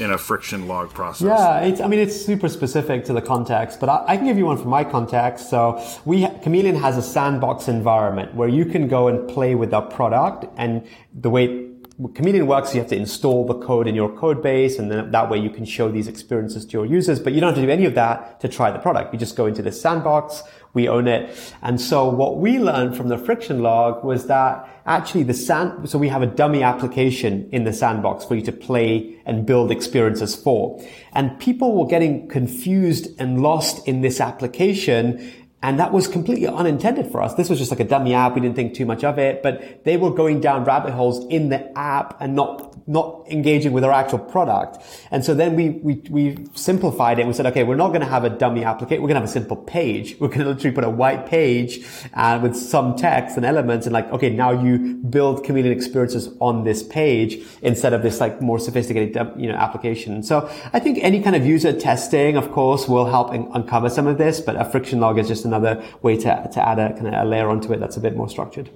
in 0.00 0.10
a 0.12 0.18
friction 0.18 0.66
log 0.66 0.90
process? 0.90 1.26
Yeah, 1.26 1.84
I 1.84 1.88
mean, 1.88 2.00
it's 2.00 2.24
super 2.24 2.48
specific 2.48 3.04
to 3.04 3.12
the 3.12 3.22
context, 3.22 3.80
but 3.80 3.88
I, 3.88 4.04
I, 4.08 4.16
can 4.16 4.26
give 4.26 4.38
you 4.38 4.46
one 4.46 4.56
from 4.56 4.70
my 4.70 4.84
context. 4.84 5.50
So 5.50 5.84
we, 6.04 6.26
Chameleon 6.42 6.76
has 6.76 6.96
a 6.96 7.02
sandbox 7.02 7.68
environment 7.68 8.34
where 8.34 8.48
you 8.48 8.64
can 8.64 8.88
go 8.88 9.08
and 9.08 9.28
play 9.28 9.54
with 9.54 9.74
our 9.74 9.82
product 9.82 10.46
and 10.56 10.86
the 11.14 11.30
way 11.30 11.70
Chameleon 12.14 12.46
works, 12.46 12.74
you 12.74 12.80
have 12.80 12.88
to 12.90 12.96
install 12.96 13.46
the 13.46 13.54
code 13.54 13.86
in 13.86 13.94
your 13.94 14.08
code 14.16 14.42
base, 14.42 14.78
and 14.78 14.90
then 14.90 15.10
that 15.10 15.28
way 15.28 15.38
you 15.38 15.50
can 15.50 15.66
show 15.66 15.90
these 15.90 16.08
experiences 16.08 16.64
to 16.64 16.72
your 16.72 16.86
users. 16.86 17.20
But 17.20 17.34
you 17.34 17.40
don't 17.40 17.48
have 17.48 17.56
to 17.56 17.62
do 17.62 17.70
any 17.70 17.84
of 17.84 17.94
that 17.94 18.40
to 18.40 18.48
try 18.48 18.70
the 18.70 18.78
product. 18.78 19.12
You 19.12 19.18
just 19.18 19.36
go 19.36 19.44
into 19.44 19.60
this 19.60 19.80
sandbox, 19.80 20.42
we 20.72 20.88
own 20.88 21.08
it. 21.08 21.36
And 21.62 21.80
so 21.80 22.08
what 22.08 22.38
we 22.38 22.58
learned 22.58 22.96
from 22.96 23.08
the 23.08 23.18
friction 23.18 23.60
log 23.62 24.04
was 24.04 24.26
that 24.26 24.68
actually 24.86 25.24
the 25.24 25.34
sand, 25.34 25.88
so 25.88 25.98
we 25.98 26.08
have 26.08 26.22
a 26.22 26.26
dummy 26.26 26.62
application 26.62 27.48
in 27.50 27.64
the 27.64 27.72
sandbox 27.72 28.24
for 28.24 28.36
you 28.36 28.42
to 28.42 28.52
play 28.52 29.16
and 29.26 29.46
build 29.46 29.70
experiences 29.70 30.34
for. 30.34 30.80
And 31.12 31.38
people 31.40 31.76
were 31.76 31.86
getting 31.86 32.28
confused 32.28 33.08
and 33.18 33.42
lost 33.42 33.86
in 33.86 34.00
this 34.00 34.20
application 34.20 35.32
And 35.62 35.78
that 35.78 35.92
was 35.92 36.08
completely 36.08 36.46
unintended 36.46 37.12
for 37.12 37.22
us. 37.22 37.34
This 37.34 37.50
was 37.50 37.58
just 37.58 37.70
like 37.70 37.80
a 37.80 37.84
dummy 37.84 38.14
app. 38.14 38.34
We 38.34 38.40
didn't 38.40 38.56
think 38.56 38.72
too 38.72 38.86
much 38.86 39.04
of 39.04 39.18
it, 39.18 39.42
but 39.42 39.84
they 39.84 39.98
were 39.98 40.10
going 40.10 40.40
down 40.40 40.64
rabbit 40.64 40.92
holes 40.92 41.26
in 41.26 41.50
the 41.50 41.78
app 41.78 42.16
and 42.18 42.34
not, 42.34 42.88
not 42.88 43.26
engaging 43.28 43.72
with 43.72 43.84
our 43.84 43.92
actual 43.92 44.20
product. 44.20 44.82
And 45.10 45.22
so 45.22 45.34
then 45.34 45.56
we, 45.56 45.68
we, 45.68 45.94
we 46.08 46.46
simplified 46.54 47.18
it. 47.18 47.26
We 47.26 47.34
said, 47.34 47.44
okay, 47.46 47.64
we're 47.64 47.76
not 47.76 47.88
going 47.88 48.00
to 48.00 48.06
have 48.06 48.24
a 48.24 48.30
dummy 48.30 48.64
application. 48.64 49.02
We're 49.02 49.08
going 49.08 49.16
to 49.16 49.20
have 49.20 49.28
a 49.28 49.32
simple 49.32 49.58
page. 49.58 50.16
We're 50.18 50.28
going 50.28 50.40
to 50.40 50.46
literally 50.46 50.74
put 50.74 50.84
a 50.84 50.88
white 50.88 51.26
page 51.26 51.86
uh, 52.14 52.40
with 52.42 52.56
some 52.56 52.96
text 52.96 53.36
and 53.36 53.44
elements 53.44 53.84
and 53.84 53.92
like, 53.92 54.10
okay, 54.12 54.30
now 54.30 54.52
you 54.52 54.94
build 54.94 55.44
chameleon 55.44 55.76
experiences 55.76 56.30
on 56.40 56.64
this 56.64 56.82
page 56.82 57.44
instead 57.60 57.92
of 57.92 58.02
this 58.02 58.18
like 58.18 58.40
more 58.40 58.58
sophisticated, 58.58 59.14
you 59.36 59.52
know, 59.52 59.56
application. 59.56 60.22
So 60.22 60.50
I 60.72 60.80
think 60.80 61.00
any 61.02 61.22
kind 61.22 61.36
of 61.36 61.44
user 61.44 61.78
testing, 61.78 62.38
of 62.38 62.50
course, 62.50 62.88
will 62.88 63.04
help 63.04 63.34
in- 63.34 63.50
uncover 63.52 63.90
some 63.90 64.06
of 64.06 64.16
this, 64.16 64.40
but 64.40 64.56
a 64.56 64.64
friction 64.64 65.00
log 65.00 65.18
is 65.18 65.28
just 65.28 65.49
another 65.52 65.84
way 66.02 66.16
to, 66.16 66.48
to 66.52 66.68
add 66.68 66.78
a 66.78 66.92
kind 66.94 67.08
of 67.08 67.14
a 67.14 67.24
layer 67.24 67.48
onto 67.48 67.72
it 67.72 67.80
that's 67.80 67.96
a 67.96 68.00
bit 68.00 68.16
more 68.16 68.28
structured. 68.28 68.70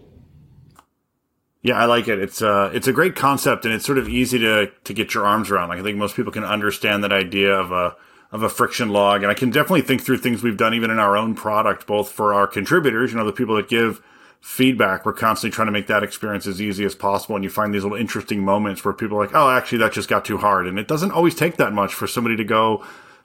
Yeah, 1.62 1.78
I 1.78 1.86
like 1.86 2.08
it. 2.08 2.18
It's 2.18 2.42
uh 2.42 2.70
it's 2.74 2.86
a 2.86 2.92
great 2.92 3.16
concept 3.16 3.64
and 3.64 3.72
it's 3.72 3.86
sort 3.86 3.96
of 3.96 4.08
easy 4.08 4.38
to 4.38 4.70
to 4.84 4.92
get 4.92 5.14
your 5.14 5.24
arms 5.24 5.50
around. 5.50 5.70
Like 5.70 5.78
I 5.78 5.82
think 5.82 5.96
most 5.96 6.14
people 6.14 6.30
can 6.30 6.44
understand 6.44 7.02
that 7.04 7.12
idea 7.12 7.52
of 7.54 7.72
a 7.72 7.96
of 8.32 8.42
a 8.42 8.48
friction 8.48 8.90
log. 8.90 9.22
And 9.22 9.30
I 9.30 9.34
can 9.34 9.50
definitely 9.50 9.82
think 9.82 10.02
through 10.02 10.18
things 10.18 10.42
we've 10.42 10.56
done 10.56 10.74
even 10.74 10.90
in 10.90 10.98
our 10.98 11.16
own 11.16 11.34
product, 11.34 11.86
both 11.86 12.10
for 12.10 12.34
our 12.34 12.46
contributors, 12.46 13.12
you 13.12 13.16
know, 13.16 13.24
the 13.24 13.32
people 13.32 13.54
that 13.54 13.68
give 13.68 14.02
feedback. 14.40 15.06
We're 15.06 15.14
constantly 15.14 15.54
trying 15.54 15.68
to 15.68 15.72
make 15.72 15.86
that 15.86 16.02
experience 16.02 16.46
as 16.46 16.60
easy 16.60 16.84
as 16.84 16.94
possible. 16.94 17.36
And 17.36 17.44
you 17.44 17.48
find 17.48 17.72
these 17.72 17.84
little 17.84 17.96
interesting 17.96 18.40
moments 18.44 18.84
where 18.84 18.92
people 18.92 19.16
are 19.16 19.24
like, 19.24 19.34
Oh, 19.34 19.48
actually 19.48 19.78
that 19.78 19.92
just 19.92 20.08
got 20.08 20.26
too 20.26 20.36
hard. 20.36 20.66
And 20.66 20.78
it 20.78 20.86
doesn't 20.86 21.12
always 21.12 21.34
take 21.34 21.56
that 21.56 21.72
much 21.72 21.94
for 21.94 22.06
somebody 22.06 22.36
to 22.36 22.44
go 22.44 22.84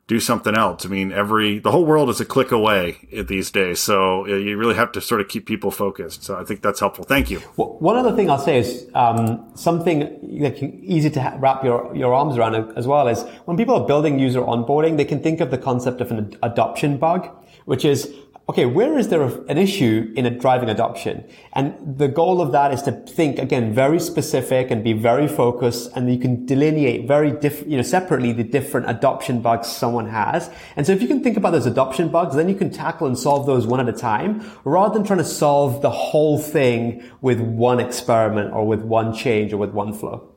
do 0.09 0.19
something 0.19 0.55
else. 0.57 0.87
I 0.87 0.89
mean, 0.89 1.11
every, 1.11 1.59
the 1.59 1.71
whole 1.71 1.85
world 1.85 2.09
is 2.09 2.19
a 2.19 2.25
click 2.25 2.51
away 2.51 2.97
these 3.11 3.51
days. 3.51 3.79
So 3.79 4.25
you 4.25 4.57
really 4.57 4.73
have 4.73 4.91
to 4.93 5.01
sort 5.01 5.21
of 5.21 5.27
keep 5.27 5.45
people 5.45 5.69
focused. 5.69 6.23
So 6.23 6.35
I 6.35 6.43
think 6.43 6.63
that's 6.63 6.79
helpful. 6.79 7.05
Thank 7.05 7.29
you. 7.29 7.39
Well, 7.57 7.77
one 7.79 7.95
other 7.95 8.15
thing 8.15 8.27
I'll 8.27 8.39
say 8.39 8.57
is, 8.57 8.89
um, 8.95 9.47
something 9.53 9.99
like 10.23 10.57
easy 10.63 11.11
to 11.11 11.37
wrap 11.37 11.63
your, 11.63 11.95
your 11.95 12.11
arms 12.15 12.37
around 12.37 12.55
as 12.75 12.87
well 12.87 13.07
is 13.07 13.21
when 13.45 13.55
people 13.55 13.75
are 13.75 13.85
building 13.85 14.17
user 14.17 14.41
onboarding, 14.41 14.97
they 14.97 15.05
can 15.05 15.21
think 15.21 15.41
of 15.41 15.51
the 15.51 15.59
concept 15.59 16.01
of 16.01 16.11
an 16.11 16.35
adoption 16.41 16.97
bug, 16.97 17.29
which 17.65 17.85
is 17.85 18.11
okay, 18.49 18.65
where 18.65 18.97
is 18.97 19.09
there 19.09 19.21
an 19.21 19.59
issue 19.59 20.11
in 20.15 20.25
a 20.25 20.31
driving 20.31 20.69
adoption? 20.69 21.23
And 21.53 21.75
the 21.99 22.07
goal 22.07 22.41
of 22.41 22.51
that 22.51 22.73
is 22.73 22.81
to 22.81 22.91
think 22.91 23.37
again 23.37 23.75
very 23.75 23.99
specific 23.99 24.71
and 24.71 24.83
be 24.83 24.93
very 24.93 25.27
focused, 25.27 25.91
and 25.95 26.11
you 26.11 26.19
can 26.19 26.47
delineate 26.47 27.07
very 27.07 27.31
different, 27.31 27.69
you 27.69 27.77
know, 27.77 27.83
separately 27.83 28.33
the 28.33 28.43
different 28.43 28.89
adoption 28.89 29.41
bugs 29.41 29.67
someone 29.67 30.09
has. 30.09 30.49
And 30.75 30.87
so 30.87 30.93
if 30.93 31.01
you 31.01 31.07
can 31.07 31.21
think 31.21 31.37
about 31.37 31.51
those 31.51 31.67
adoption 31.67 32.09
bugs, 32.09 32.35
then 32.35 32.49
you 32.49 32.55
can 32.55 32.71
tackle 32.71 33.05
and 33.05 33.17
solve 33.17 33.45
those 33.45 33.67
one 33.67 33.79
at 33.79 33.87
a 33.87 33.93
time, 33.93 34.43
rather 34.63 34.95
than 34.95 35.05
trying 35.05 35.19
to 35.19 35.25
solve 35.25 35.83
the 35.83 35.91
whole 35.91 36.39
thing 36.39 37.03
with 37.21 37.39
one 37.39 37.79
experiment 37.79 38.51
or 38.51 38.65
with 38.65 38.81
one 38.81 39.13
change 39.15 39.53
or 39.53 39.57
with 39.57 39.71
one 39.71 39.93
flow. 39.93 40.27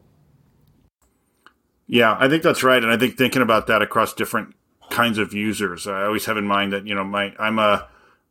Yeah, 1.86 2.14
I 2.20 2.28
think 2.28 2.42
that's 2.42 2.62
right, 2.62 2.82
and 2.82 2.92
I 2.92 2.98
think 2.98 3.16
thinking 3.16 3.40
about 3.40 3.68
that 3.68 3.80
across 3.80 4.12
different 4.12 4.54
kinds 4.90 5.16
of 5.16 5.32
users, 5.32 5.86
I 5.86 6.04
always 6.04 6.26
have 6.26 6.36
in 6.36 6.46
mind 6.46 6.74
that 6.74 6.86
you 6.86 6.94
know 6.94 7.04
my 7.04 7.34
I'm 7.38 7.58
a 7.58 7.88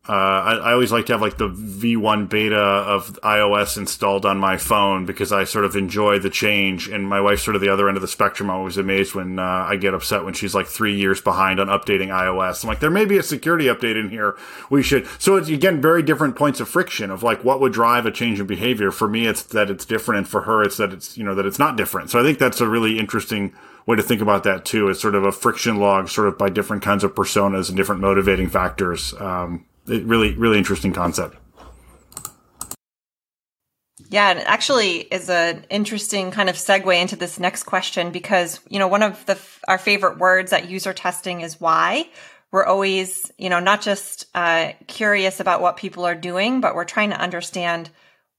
uh, 0.09 0.13
I, 0.13 0.53
I, 0.55 0.73
always 0.73 0.91
like 0.91 1.05
to 1.05 1.13
have 1.13 1.21
like 1.21 1.37
the 1.37 1.47
V1 1.47 2.27
beta 2.27 2.57
of 2.57 3.19
iOS 3.21 3.77
installed 3.77 4.25
on 4.25 4.39
my 4.39 4.57
phone 4.57 5.05
because 5.05 5.31
I 5.31 5.43
sort 5.43 5.63
of 5.63 5.75
enjoy 5.75 6.17
the 6.17 6.31
change. 6.31 6.87
And 6.87 7.07
my 7.07 7.21
wife's 7.21 7.43
sort 7.43 7.55
of 7.55 7.61
the 7.61 7.69
other 7.69 7.87
end 7.87 7.97
of 7.97 8.01
the 8.01 8.07
spectrum. 8.07 8.49
I'm 8.49 8.55
always 8.55 8.77
amazed 8.77 9.13
when 9.13 9.37
uh, 9.37 9.43
I 9.43 9.75
get 9.75 9.93
upset 9.93 10.25
when 10.25 10.33
she's 10.33 10.55
like 10.55 10.65
three 10.65 10.95
years 10.95 11.21
behind 11.21 11.59
on 11.59 11.67
updating 11.67 12.07
iOS. 12.07 12.63
I'm 12.63 12.67
like, 12.67 12.79
there 12.79 12.89
may 12.89 13.05
be 13.05 13.19
a 13.19 13.23
security 13.23 13.65
update 13.65 13.95
in 13.95 14.09
here. 14.09 14.35
We 14.71 14.81
should. 14.81 15.07
So 15.19 15.35
it's 15.35 15.49
again 15.49 15.81
very 15.81 16.01
different 16.01 16.35
points 16.35 16.59
of 16.59 16.67
friction 16.67 17.11
of 17.11 17.21
like 17.21 17.43
what 17.43 17.61
would 17.61 17.71
drive 17.71 18.07
a 18.07 18.11
change 18.11 18.39
in 18.39 18.47
behavior. 18.47 18.89
For 18.89 19.07
me, 19.07 19.27
it's 19.27 19.43
that 19.43 19.69
it's 19.69 19.85
different, 19.85 20.17
and 20.17 20.27
for 20.27 20.41
her, 20.41 20.63
it's 20.63 20.77
that 20.77 20.93
it's 20.93 21.15
you 21.15 21.23
know 21.23 21.35
that 21.35 21.45
it's 21.45 21.59
not 21.59 21.75
different. 21.75 22.09
So 22.09 22.19
I 22.19 22.23
think 22.23 22.39
that's 22.39 22.59
a 22.59 22.67
really 22.67 22.97
interesting 22.97 23.53
way 23.85 23.97
to 23.97 24.03
think 24.03 24.21
about 24.21 24.45
that 24.45 24.65
too. 24.65 24.89
It's 24.89 24.99
sort 24.99 25.13
of 25.13 25.25
a 25.25 25.31
friction 25.31 25.77
log, 25.77 26.09
sort 26.09 26.27
of 26.27 26.39
by 26.39 26.49
different 26.49 26.81
kinds 26.81 27.03
of 27.03 27.13
personas 27.13 27.67
and 27.67 27.77
different 27.77 28.01
motivating 28.01 28.49
factors. 28.49 29.13
Um, 29.19 29.65
it 29.87 30.03
really, 30.03 30.33
really 30.35 30.57
interesting 30.57 30.93
concept. 30.93 31.37
Yeah, 34.09 34.31
it 34.31 34.43
actually 34.45 34.97
is 34.97 35.29
an 35.29 35.65
interesting 35.69 36.31
kind 36.31 36.49
of 36.49 36.57
segue 36.57 37.01
into 37.01 37.15
this 37.15 37.39
next 37.39 37.63
question 37.63 38.11
because, 38.11 38.59
you 38.67 38.77
know, 38.77 38.89
one 38.89 39.03
of 39.03 39.25
the 39.25 39.39
our 39.69 39.77
favorite 39.77 40.17
words 40.17 40.51
at 40.51 40.69
user 40.69 40.91
testing 40.91 41.41
is 41.41 41.61
why. 41.61 42.09
We're 42.51 42.65
always, 42.65 43.31
you 43.37 43.49
know, 43.49 43.61
not 43.61 43.81
just 43.81 44.25
uh, 44.35 44.73
curious 44.87 45.39
about 45.39 45.61
what 45.61 45.77
people 45.77 46.05
are 46.05 46.15
doing, 46.15 46.59
but 46.59 46.75
we're 46.75 46.83
trying 46.83 47.11
to 47.11 47.21
understand 47.21 47.89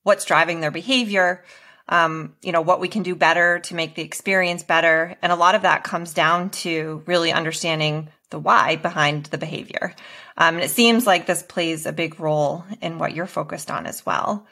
what's 0.02 0.26
driving 0.26 0.60
their 0.60 0.70
behavior, 0.70 1.42
um, 1.88 2.34
you 2.42 2.52
know, 2.52 2.60
what 2.60 2.80
we 2.80 2.88
can 2.88 3.02
do 3.02 3.14
better 3.14 3.60
to 3.60 3.74
make 3.74 3.94
the 3.94 4.02
experience 4.02 4.62
better. 4.62 5.16
And 5.22 5.32
a 5.32 5.36
lot 5.36 5.54
of 5.54 5.62
that 5.62 5.84
comes 5.84 6.12
down 6.12 6.50
to 6.50 7.02
really 7.06 7.32
understanding 7.32 8.10
the 8.28 8.38
why 8.38 8.76
behind 8.76 9.26
the 9.26 9.38
behavior. 9.38 9.94
Um, 10.36 10.56
and 10.56 10.64
it 10.64 10.70
seems 10.70 11.06
like 11.06 11.26
this 11.26 11.42
plays 11.42 11.86
a 11.86 11.92
big 11.92 12.18
role 12.18 12.64
in 12.80 12.98
what 12.98 13.14
you're 13.14 13.26
focused 13.26 13.70
on 13.70 13.86
as 13.86 14.04
well. 14.06 14.46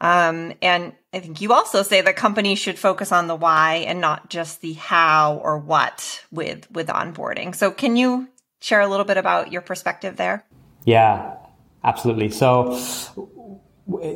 Um, 0.00 0.54
and 0.62 0.92
I 1.12 1.20
think 1.20 1.40
you 1.40 1.52
also 1.52 1.82
say 1.82 2.00
that 2.00 2.16
companies 2.16 2.58
should 2.58 2.78
focus 2.78 3.10
on 3.10 3.26
the 3.26 3.34
why 3.34 3.84
and 3.86 4.00
not 4.00 4.30
just 4.30 4.60
the 4.60 4.74
how 4.74 5.40
or 5.42 5.58
what 5.58 6.24
with 6.30 6.70
with 6.70 6.86
onboarding. 6.86 7.54
So 7.54 7.70
can 7.70 7.96
you 7.96 8.28
share 8.60 8.80
a 8.80 8.86
little 8.86 9.04
bit 9.04 9.16
about 9.16 9.50
your 9.52 9.62
perspective 9.62 10.16
there? 10.16 10.44
Yeah, 10.84 11.34
absolutely. 11.82 12.30
So 12.30 12.78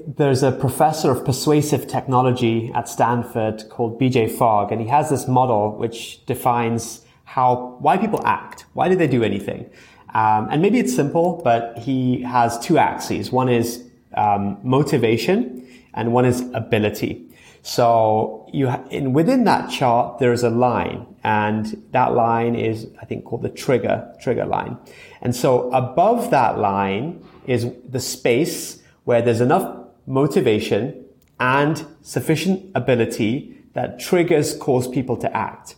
there's 0.06 0.42
a 0.42 0.52
professor 0.52 1.10
of 1.10 1.24
persuasive 1.24 1.88
technology 1.88 2.70
at 2.74 2.88
Stanford 2.88 3.64
called 3.70 4.00
BJ 4.00 4.30
Fogg, 4.30 4.70
and 4.70 4.80
he 4.80 4.86
has 4.88 5.10
this 5.10 5.26
model 5.26 5.76
which 5.76 6.24
defines 6.26 7.04
how 7.24 7.76
why 7.80 7.96
people 7.96 8.20
act. 8.24 8.66
Why 8.74 8.88
do 8.88 8.94
they 8.94 9.08
do 9.08 9.24
anything? 9.24 9.70
Um, 10.14 10.48
and 10.50 10.60
maybe 10.60 10.78
it's 10.78 10.94
simple, 10.94 11.40
but 11.42 11.78
he 11.78 12.22
has 12.22 12.58
two 12.58 12.78
axes. 12.78 13.32
One 13.32 13.48
is 13.48 13.84
um, 14.14 14.58
motivation, 14.62 15.66
and 15.94 16.12
one 16.12 16.24
is 16.24 16.42
ability. 16.54 17.28
So 17.62 18.48
you 18.52 18.68
ha- 18.68 18.84
in, 18.90 19.12
within 19.12 19.44
that 19.44 19.70
chart, 19.70 20.18
there 20.18 20.32
is 20.32 20.42
a 20.42 20.50
line, 20.50 21.06
and 21.24 21.82
that 21.92 22.12
line 22.12 22.54
is, 22.56 22.88
I 23.00 23.04
think, 23.04 23.24
called 23.24 23.42
the 23.42 23.48
trigger 23.48 24.12
trigger 24.20 24.44
line. 24.44 24.76
And 25.20 25.34
so 25.34 25.70
above 25.72 26.30
that 26.30 26.58
line 26.58 27.24
is 27.46 27.70
the 27.88 28.00
space 28.00 28.82
where 29.04 29.22
there's 29.22 29.40
enough 29.40 29.78
motivation 30.06 31.04
and 31.38 31.86
sufficient 32.02 32.70
ability 32.74 33.56
that 33.74 33.98
triggers 33.98 34.56
cause 34.56 34.88
people 34.88 35.16
to 35.16 35.36
act. 35.36 35.76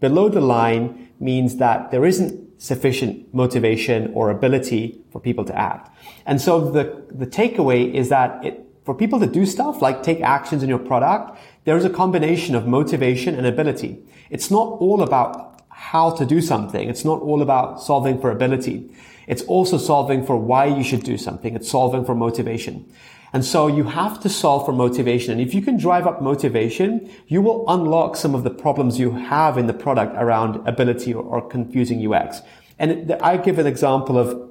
Below 0.00 0.28
the 0.28 0.40
line 0.40 1.10
means 1.20 1.56
that 1.56 1.90
there 1.90 2.04
isn't 2.04 2.45
sufficient 2.58 3.32
motivation 3.34 4.12
or 4.14 4.30
ability 4.30 5.00
for 5.10 5.20
people 5.20 5.44
to 5.44 5.56
act. 5.56 5.94
And 6.24 6.40
so 6.40 6.70
the, 6.70 7.04
the 7.10 7.26
takeaway 7.26 7.92
is 7.92 8.08
that 8.08 8.44
it, 8.44 8.64
for 8.84 8.94
people 8.94 9.20
to 9.20 9.26
do 9.26 9.44
stuff 9.44 9.82
like 9.82 10.02
take 10.02 10.20
actions 10.20 10.62
in 10.62 10.68
your 10.68 10.78
product, 10.78 11.38
there 11.64 11.76
is 11.76 11.84
a 11.84 11.90
combination 11.90 12.54
of 12.54 12.66
motivation 12.66 13.34
and 13.34 13.46
ability. 13.46 13.98
It's 14.30 14.50
not 14.50 14.78
all 14.80 15.02
about 15.02 15.62
how 15.68 16.10
to 16.10 16.24
do 16.24 16.40
something. 16.40 16.88
It's 16.88 17.04
not 17.04 17.20
all 17.20 17.42
about 17.42 17.82
solving 17.82 18.20
for 18.20 18.30
ability. 18.30 18.90
It's 19.26 19.42
also 19.42 19.76
solving 19.76 20.24
for 20.24 20.36
why 20.36 20.66
you 20.66 20.82
should 20.82 21.02
do 21.02 21.18
something. 21.18 21.54
It's 21.54 21.70
solving 21.70 22.04
for 22.04 22.14
motivation. 22.14 22.90
And 23.32 23.44
so 23.44 23.66
you 23.66 23.84
have 23.84 24.20
to 24.20 24.28
solve 24.28 24.66
for 24.66 24.72
motivation. 24.72 25.32
And 25.32 25.40
if 25.40 25.54
you 25.54 25.62
can 25.62 25.76
drive 25.76 26.06
up 26.06 26.22
motivation, 26.22 27.10
you 27.26 27.42
will 27.42 27.64
unlock 27.68 28.16
some 28.16 28.34
of 28.34 28.44
the 28.44 28.50
problems 28.50 28.98
you 28.98 29.10
have 29.12 29.58
in 29.58 29.66
the 29.66 29.74
product 29.74 30.14
around 30.16 30.66
ability 30.66 31.12
or, 31.12 31.22
or 31.22 31.46
confusing 31.46 32.06
UX. 32.12 32.40
And 32.78 33.12
I 33.20 33.36
give 33.36 33.58
an 33.58 33.66
example 33.66 34.18
of 34.18 34.50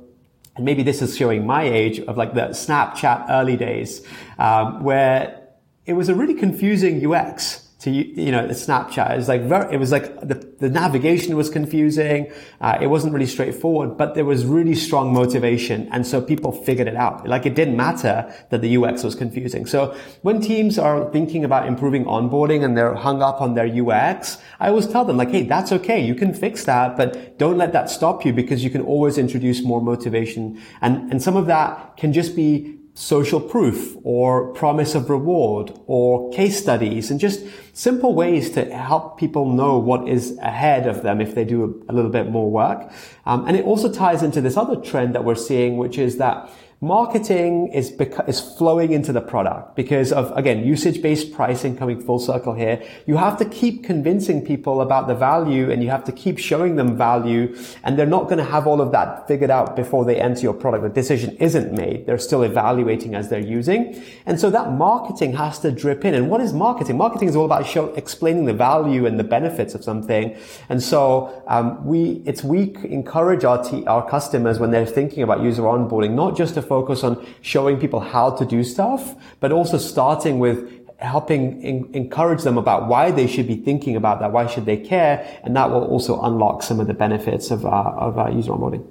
maybe 0.59 0.83
this 0.83 1.01
is 1.01 1.17
showing 1.17 1.45
my 1.45 1.63
age 1.63 1.99
of 1.99 2.17
like 2.17 2.33
the 2.33 2.49
Snapchat 2.49 3.29
early 3.29 3.57
days, 3.57 4.01
um, 4.39 4.83
where 4.83 5.41
it 5.85 5.93
was 5.93 6.09
a 6.09 6.15
really 6.15 6.33
confusing 6.33 7.05
UX 7.05 7.64
to 7.85 7.91
you 7.91 8.31
know 8.31 8.47
the 8.47 8.53
Snapchat. 8.53 9.13
It 9.13 9.17
was 9.17 9.27
like 9.27 9.43
very, 9.43 9.75
it 9.75 9.77
was 9.77 9.91
like 9.91 10.19
the, 10.21 10.35
the 10.59 10.69
navigation 10.69 11.35
was 11.35 11.49
confusing. 11.51 12.31
Uh, 12.59 12.77
it 12.81 12.87
wasn't 12.87 13.13
really 13.13 13.27
straightforward, 13.27 13.95
but 13.95 14.15
there 14.15 14.25
was 14.25 14.43
really 14.43 14.73
strong 14.73 15.13
motivation, 15.13 15.87
and 15.91 16.05
so 16.05 16.19
people 16.19 16.51
figured 16.51 16.87
it 16.87 16.95
out. 16.95 17.27
Like 17.27 17.45
it 17.45 17.53
didn't 17.53 17.77
matter 17.77 18.33
that 18.49 18.61
the 18.61 18.75
UX 18.77 19.03
was 19.03 19.13
confusing. 19.13 19.67
So 19.67 19.95
when 20.23 20.41
teams 20.41 20.79
are 20.79 21.11
thinking 21.11 21.45
about 21.45 21.67
improving 21.67 22.05
onboarding 22.05 22.65
and 22.65 22.75
they're 22.75 22.95
hung 22.95 23.21
up 23.21 23.39
on 23.39 23.53
their 23.53 23.67
UX, 23.67 24.39
I 24.59 24.69
always 24.69 24.87
tell 24.87 25.05
them 25.05 25.17
like, 25.17 25.29
hey, 25.29 25.43
that's 25.43 25.71
okay. 25.71 26.03
You 26.03 26.15
can 26.15 26.33
fix 26.33 26.65
that, 26.65 26.97
but 26.97 27.37
don't 27.37 27.57
let 27.57 27.71
that 27.73 27.91
stop 27.91 28.25
you 28.25 28.33
because 28.33 28.63
you 28.63 28.71
can 28.71 28.81
always 28.81 29.19
introduce 29.19 29.61
more 29.63 29.81
motivation, 29.81 30.59
and 30.81 31.11
and 31.11 31.21
some 31.21 31.37
of 31.37 31.45
that 31.45 31.97
can 31.97 32.11
just 32.11 32.35
be 32.35 32.79
social 32.95 33.41
proof 33.41 33.97
or 34.03 34.53
promise 34.53 34.95
of 34.95 35.09
reward 35.09 35.77
or 35.85 36.31
case 36.31 36.57
studies 36.57 37.11
and 37.11 37.19
just 37.19 37.45
simple 37.73 38.15
ways 38.15 38.49
to 38.51 38.73
help 38.73 39.19
people 39.19 39.51
know 39.51 39.77
what 39.77 40.07
is 40.07 40.37
ahead 40.37 40.87
of 40.87 41.03
them 41.03 41.19
if 41.19 41.35
they 41.35 41.43
do 41.43 41.83
a, 41.89 41.93
little 41.93 42.09
bit 42.09 42.29
more 42.29 42.49
work. 42.49 42.89
Um, 43.25 43.45
and 43.47 43.57
it 43.57 43.65
also 43.65 43.91
ties 43.91 44.23
into 44.23 44.39
this 44.39 44.55
other 44.55 44.77
trend 44.77 45.13
that 45.13 45.25
we're 45.25 45.35
seeing, 45.35 45.75
which 45.75 45.97
is 45.97 46.17
that 46.17 46.49
marketing 46.85 47.67
is 47.69 47.91
beca- 47.91 48.29
is 48.29 48.39
flowing 48.39 48.91
into 48.91 49.11
the 49.11 49.21
product 49.21 49.75
because 49.75 50.13
of 50.13 50.31
again 50.37 50.63
usage-based 50.63 51.33
pricing 51.33 51.75
coming 51.75 51.99
full 51.99 52.19
circle 52.19 52.53
here. 52.53 52.81
You 53.07 53.17
have 53.17 53.37
to 53.39 53.45
keep 53.45 53.83
convincing 53.83 54.45
people 54.45 54.81
about 54.81 55.07
the 55.07 55.15
value 55.15 55.71
and 55.71 55.81
you 55.83 55.89
have 55.89 56.03
to 56.03 56.11
keep 56.11 56.37
showing 56.37 56.75
them 56.75 56.95
value 56.95 57.57
and 57.83 57.97
they're 57.97 58.05
not 58.17 58.25
going 58.25 58.37
to 58.37 58.51
have 58.55 58.67
all 58.67 58.81
of 58.81 58.91
that 58.91 59.27
figured 59.27 59.49
out 59.49 59.75
before 59.75 60.05
they 60.05 60.21
enter 60.21 60.41
your 60.41 60.53
product. 60.53 60.83
The 60.83 60.89
decision 60.89 61.35
isn't 61.37 61.73
made. 61.73 62.05
They're 62.05 62.19
still 62.19 62.43
evaluating 62.43 63.15
as 63.15 63.29
they're 63.29 63.49
using. 63.59 64.01
And 64.27 64.39
so 64.39 64.51
that 64.51 64.71
marketing 64.71 65.33
has 65.33 65.57
to 65.59 65.71
drip 65.71 66.05
in. 66.05 66.13
And 66.13 66.29
what 66.29 66.39
is 66.39 66.53
marketing? 66.53 66.97
Marketing 66.97 67.27
is 67.27 67.35
all 67.35 67.45
about 67.45 67.65
show, 67.65 67.85
explaining 67.95 68.45
the 68.45 68.53
value 68.53 69.07
and 69.07 69.19
the 69.19 69.23
benefits 69.23 69.73
of 69.73 69.83
something. 69.83 70.37
And 70.69 70.83
so 70.83 71.43
um, 71.47 71.83
we 71.83 72.21
it's 72.25 72.43
we 72.43 72.75
encourage 72.83 73.43
our 73.43 73.63
t- 73.63 73.85
our 73.87 74.07
customers 74.07 74.59
when 74.59 74.69
they're 74.69 74.85
thinking 74.99 75.23
about 75.23 75.41
user 75.41 75.63
onboarding 75.63 76.11
not 76.11 76.37
just 76.37 76.53
to 76.53 76.61
focus 76.61 76.74
on 77.03 77.25
showing 77.41 77.79
people 77.79 77.99
how 77.99 78.29
to 78.31 78.45
do 78.45 78.63
stuff, 78.63 79.15
but 79.39 79.51
also 79.51 79.77
starting 79.77 80.39
with 80.39 80.71
helping 80.97 81.61
in, 81.61 81.89
encourage 81.93 82.43
them 82.43 82.57
about 82.57 82.87
why 82.87 83.11
they 83.11 83.27
should 83.27 83.47
be 83.47 83.55
thinking 83.55 83.95
about 83.95 84.19
that, 84.19 84.31
why 84.31 84.47
should 84.47 84.65
they 84.65 84.77
care, 84.77 85.25
and 85.43 85.55
that 85.55 85.69
will 85.69 85.83
also 85.85 86.21
unlock 86.21 86.63
some 86.63 86.79
of 86.79 86.87
the 86.87 86.93
benefits 86.93 87.51
of, 87.51 87.65
uh, 87.65 87.69
of 87.69 88.17
uh, 88.17 88.29
user 88.29 88.51
onboarding. 88.51 88.85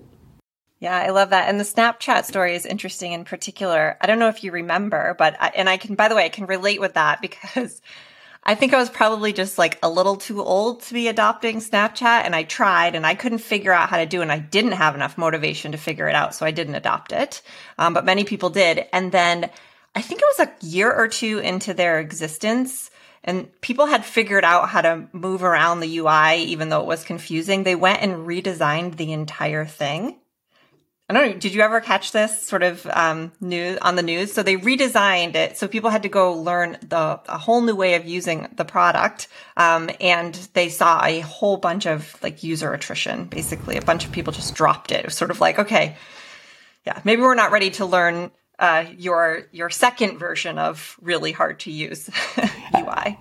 Yeah, 0.81 0.99
I 0.99 1.11
love 1.11 1.31
that. 1.31 1.49
And 1.49 1.59
the 1.59 1.64
Snapchat 1.64 2.25
story 2.25 2.55
is 2.55 2.66
interesting 2.66 3.12
in 3.12 3.25
particular. 3.25 3.97
I 4.01 4.07
don't 4.07 4.18
know 4.18 4.29
if 4.29 4.44
you 4.44 4.53
remember, 4.53 5.14
but 5.18 5.35
I, 5.40 5.49
and 5.57 5.68
I 5.68 5.79
can, 5.79 5.94
by 5.94 6.09
the 6.09 6.14
way, 6.14 6.27
I 6.27 6.29
can 6.29 6.47
relate 6.47 6.81
with 6.81 6.94
that 6.94 7.23
because 7.23 7.81
I 8.46 8.54
think 8.54 8.74
I 8.74 8.78
was 8.78 8.90
probably 8.90 9.33
just 9.33 9.57
like 9.57 9.78
a 9.83 9.88
little 9.88 10.16
too 10.16 10.42
old 10.42 10.83
to 10.83 10.94
be 10.94 11.09
adopting 11.09 11.61
Snapchat 11.61 12.24
and 12.24 12.37
I 12.37 12.42
tried 12.42 12.94
and 12.94 13.07
I 13.07 13.14
couldn't 13.14 13.38
figure 13.38 13.72
out 13.72 13.88
how 13.88 13.96
to 13.96 14.07
do 14.07 14.20
it 14.20 14.24
and 14.24 14.33
I 14.33 14.38
didn't 14.38 14.72
have 14.72 14.94
enough 14.94 15.16
motivation 15.16 15.72
to 15.72 15.78
figure 15.78 16.09
it 16.09 16.14
out. 16.14 16.35
So 16.35 16.44
I 16.44 16.50
didn't 16.50 16.74
adopt 16.74 17.12
it. 17.12 17.40
Um, 17.78 17.94
but 17.94 18.04
many 18.04 18.24
people 18.24 18.50
did. 18.50 18.87
And 18.92 19.11
then 19.12 19.50
I 19.94 20.02
think 20.02 20.20
it 20.20 20.28
was 20.38 20.48
a 20.48 20.66
year 20.66 20.92
or 20.92 21.09
two 21.09 21.38
into 21.38 21.72
their 21.72 22.00
existence 22.00 22.90
and 23.24 23.48
people 23.62 23.87
had 23.87 24.04
figured 24.04 24.44
out 24.44 24.68
how 24.68 24.83
to 24.83 25.09
move 25.12 25.42
around 25.42 25.80
the 25.80 25.98
UI, 25.98 26.44
even 26.44 26.68
though 26.68 26.83
it 26.83 26.87
was 26.87 27.04
confusing. 27.04 27.62
They 27.62 27.74
went 27.74 28.02
and 28.02 28.26
redesigned 28.26 28.96
the 28.96 29.12
entire 29.12 29.64
thing. 29.64 30.18
I 31.07 31.12
don't 31.12 31.33
know. 31.33 31.38
Did 31.38 31.53
you 31.53 31.61
ever 31.61 31.83
catch 31.83 32.12
this 32.12 32.40
sort 32.40 32.62
of 32.62 32.87
um, 32.87 33.31
news 33.38 33.79
on 33.83 33.95
the 33.97 34.03
news? 34.03 34.33
So 34.33 34.43
they 34.43 34.57
redesigned 34.57 35.35
it, 35.35 35.59
so 35.59 35.69
people 35.69 35.90
had 35.90 36.05
to 36.05 36.09
go 36.09 36.33
learn 36.33 36.79
the 36.81 37.21
a 37.29 37.37
whole 37.37 37.61
new 37.61 37.75
way 37.75 37.95
of 37.95 38.07
using 38.07 38.49
the 38.57 38.64
product, 38.64 39.29
um, 39.59 39.90
and 40.01 40.35
they 40.55 40.71
saw 40.71 41.05
a 41.05 41.21
whole 41.21 41.59
bunch 41.59 41.87
of 41.87 42.17
like 42.23 42.43
user 42.43 42.73
attrition. 42.73 43.27
Basically, 43.27 43.77
a 43.77 43.83
bunch 43.83 44.07
of 44.07 44.12
people 44.12 44.33
just 44.33 44.55
dropped 44.55 44.93
it. 44.93 45.01
It 45.01 45.05
was 45.05 45.14
sort 45.14 45.31
of 45.31 45.43
like, 45.43 45.59
okay, 45.59 45.97
yeah, 46.87 46.99
maybe 47.05 47.21
we're 47.21 47.35
not 47.35 47.53
ready 47.53 47.71
to 47.73 47.85
learn 47.85 48.31
uh, 48.59 48.87
your 48.97 49.43
your 49.53 49.69
second 49.69 50.19
version 50.19 50.59
of 50.59 50.97
really 51.03 51.33
hard 51.33 51.61
to 51.61 51.71
use 51.71 52.09
UI. 52.75 53.19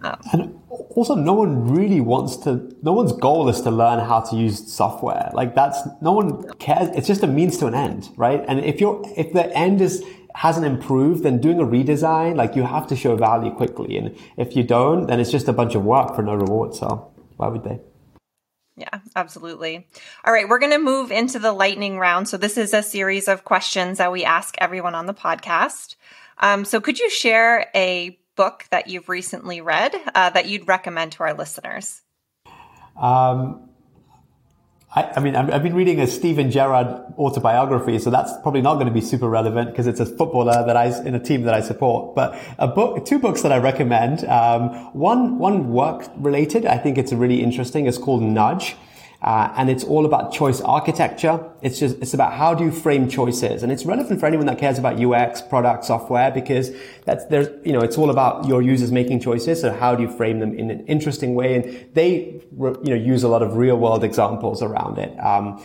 Um, 0.00 0.62
also, 0.96 1.14
no 1.14 1.34
one 1.34 1.68
really 1.68 2.00
wants 2.00 2.38
to. 2.38 2.74
No 2.82 2.92
one's 2.92 3.12
goal 3.12 3.50
is 3.50 3.60
to 3.60 3.70
learn 3.70 3.98
how 3.98 4.20
to 4.20 4.34
use 4.34 4.72
software. 4.72 5.30
Like 5.34 5.54
that's 5.54 5.78
no 6.00 6.12
one 6.12 6.48
cares. 6.54 6.88
It's 6.96 7.06
just 7.06 7.22
a 7.22 7.26
means 7.26 7.58
to 7.58 7.66
an 7.66 7.74
end, 7.74 8.08
right? 8.16 8.42
And 8.48 8.60
if 8.60 8.80
you're 8.80 9.02
if 9.14 9.34
the 9.34 9.54
end 9.54 9.82
is 9.82 10.02
hasn't 10.34 10.64
improved, 10.64 11.22
then 11.22 11.38
doing 11.38 11.60
a 11.60 11.64
redesign, 11.64 12.36
like 12.36 12.56
you 12.56 12.62
have 12.62 12.86
to 12.86 12.96
show 12.96 13.14
value 13.14 13.50
quickly. 13.50 13.98
And 13.98 14.16
if 14.38 14.56
you 14.56 14.62
don't, 14.62 15.06
then 15.06 15.20
it's 15.20 15.30
just 15.30 15.48
a 15.48 15.52
bunch 15.52 15.74
of 15.74 15.84
work 15.84 16.16
for 16.16 16.22
no 16.22 16.34
reward. 16.34 16.74
So 16.74 17.12
why 17.36 17.48
would 17.48 17.64
they? 17.64 17.78
Yeah, 18.78 19.00
absolutely. 19.14 19.86
All 20.24 20.32
right, 20.32 20.48
we're 20.48 20.58
going 20.58 20.72
to 20.72 20.78
move 20.78 21.10
into 21.10 21.38
the 21.38 21.52
lightning 21.52 21.98
round. 21.98 22.28
So 22.28 22.36
this 22.36 22.56
is 22.58 22.74
a 22.74 22.82
series 22.82 23.28
of 23.28 23.44
questions 23.44 23.98
that 23.98 24.12
we 24.12 24.24
ask 24.24 24.54
everyone 24.58 24.94
on 24.94 25.06
the 25.06 25.14
podcast. 25.14 25.96
Um, 26.38 26.64
so 26.66 26.80
could 26.80 26.98
you 26.98 27.08
share 27.08 27.70
a 27.74 28.18
book 28.36 28.64
that 28.70 28.88
you've 28.88 29.08
recently 29.08 29.60
read 29.60 29.94
uh, 30.14 30.30
that 30.30 30.46
you'd 30.46 30.68
recommend 30.68 31.12
to 31.12 31.22
our 31.24 31.34
listeners? 31.34 32.02
Um, 32.96 33.68
I, 34.94 35.12
I, 35.16 35.20
mean, 35.20 35.36
I've 35.36 35.62
been 35.62 35.74
reading 35.74 36.00
a 36.00 36.06
Steven 36.06 36.50
Gerrard 36.50 36.86
autobiography, 37.18 37.98
so 37.98 38.08
that's 38.08 38.32
probably 38.42 38.62
not 38.62 38.74
going 38.74 38.86
to 38.86 38.92
be 38.92 39.02
super 39.02 39.28
relevant 39.28 39.70
because 39.70 39.86
it's 39.86 40.00
a 40.00 40.06
footballer 40.06 40.64
that 40.64 40.76
I 40.76 40.86
in 41.04 41.14
a 41.14 41.20
team 41.20 41.42
that 41.42 41.52
I 41.52 41.60
support. 41.60 42.14
But 42.14 42.40
a 42.58 42.66
book, 42.66 43.04
two 43.04 43.18
books 43.18 43.42
that 43.42 43.52
I 43.52 43.58
recommend. 43.58 44.24
Um, 44.24 44.70
one, 44.94 45.38
one 45.38 45.68
work 45.68 46.06
related. 46.16 46.64
I 46.64 46.78
think 46.78 46.96
it's 46.96 47.12
really 47.12 47.42
interesting. 47.42 47.86
It's 47.86 47.98
called 47.98 48.22
Nudge. 48.22 48.76
Uh, 49.22 49.52
and 49.56 49.70
it's 49.70 49.82
all 49.82 50.04
about 50.04 50.32
choice 50.32 50.60
architecture. 50.60 51.42
It's 51.62 51.78
just, 51.78 51.96
it's 51.98 52.14
about 52.14 52.34
how 52.34 52.54
do 52.54 52.64
you 52.64 52.70
frame 52.70 53.08
choices. 53.08 53.62
And 53.62 53.72
it's 53.72 53.84
relevant 53.84 54.20
for 54.20 54.26
anyone 54.26 54.46
that 54.46 54.58
cares 54.58 54.78
about 54.78 55.02
UX, 55.02 55.40
product, 55.42 55.84
software, 55.84 56.30
because 56.30 56.70
that's, 57.04 57.24
there's, 57.26 57.48
you 57.64 57.72
know, 57.72 57.80
it's 57.80 57.96
all 57.96 58.10
about 58.10 58.46
your 58.46 58.60
users 58.62 58.92
making 58.92 59.20
choices. 59.20 59.60
So 59.60 59.72
how 59.72 59.94
do 59.94 60.02
you 60.02 60.10
frame 60.10 60.40
them 60.40 60.56
in 60.58 60.70
an 60.70 60.86
interesting 60.86 61.34
way? 61.34 61.54
And 61.56 61.94
they, 61.94 62.40
you 62.58 62.78
know, 62.84 62.94
use 62.94 63.22
a 63.22 63.28
lot 63.28 63.42
of 63.42 63.56
real 63.56 63.76
world 63.76 64.04
examples 64.04 64.62
around 64.62 64.98
it. 64.98 65.18
Um, 65.18 65.64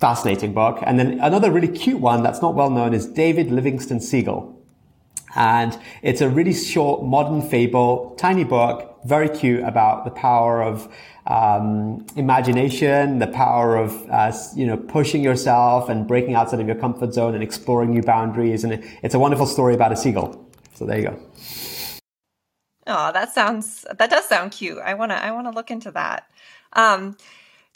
fascinating 0.00 0.52
book. 0.52 0.78
And 0.82 0.98
then 0.98 1.20
another 1.20 1.50
really 1.50 1.68
cute 1.68 2.00
one 2.00 2.22
that's 2.22 2.42
not 2.42 2.54
well 2.54 2.70
known 2.70 2.94
is 2.94 3.06
David 3.06 3.52
Livingston 3.52 4.00
Seagull. 4.00 4.61
And 5.34 5.78
it's 6.02 6.20
a 6.20 6.28
really 6.28 6.54
short 6.54 7.04
modern 7.04 7.42
fable, 7.42 8.14
tiny 8.18 8.44
book, 8.44 8.98
very 9.04 9.28
cute 9.28 9.64
about 9.64 10.04
the 10.04 10.10
power 10.10 10.62
of 10.62 10.92
um, 11.26 12.06
imagination, 12.16 13.18
the 13.18 13.26
power 13.26 13.76
of 13.76 14.08
uh, 14.10 14.32
you 14.54 14.66
know 14.66 14.76
pushing 14.76 15.22
yourself 15.22 15.88
and 15.88 16.06
breaking 16.06 16.34
outside 16.34 16.60
of 16.60 16.66
your 16.66 16.76
comfort 16.76 17.14
zone 17.14 17.34
and 17.34 17.42
exploring 17.42 17.90
new 17.90 18.02
boundaries. 18.02 18.64
And 18.64 18.84
it's 19.02 19.14
a 19.14 19.18
wonderful 19.18 19.46
story 19.46 19.74
about 19.74 19.92
a 19.92 19.96
seagull. 19.96 20.48
So 20.74 20.86
there 20.86 20.98
you 20.98 21.08
go. 21.08 21.18
Oh, 22.86 23.12
that 23.12 23.32
sounds 23.32 23.86
that 23.96 24.10
does 24.10 24.26
sound 24.26 24.52
cute. 24.52 24.78
I 24.78 24.94
wanna 24.94 25.14
I 25.14 25.30
wanna 25.30 25.52
look 25.52 25.70
into 25.70 25.90
that. 25.92 26.28
Um, 26.72 27.16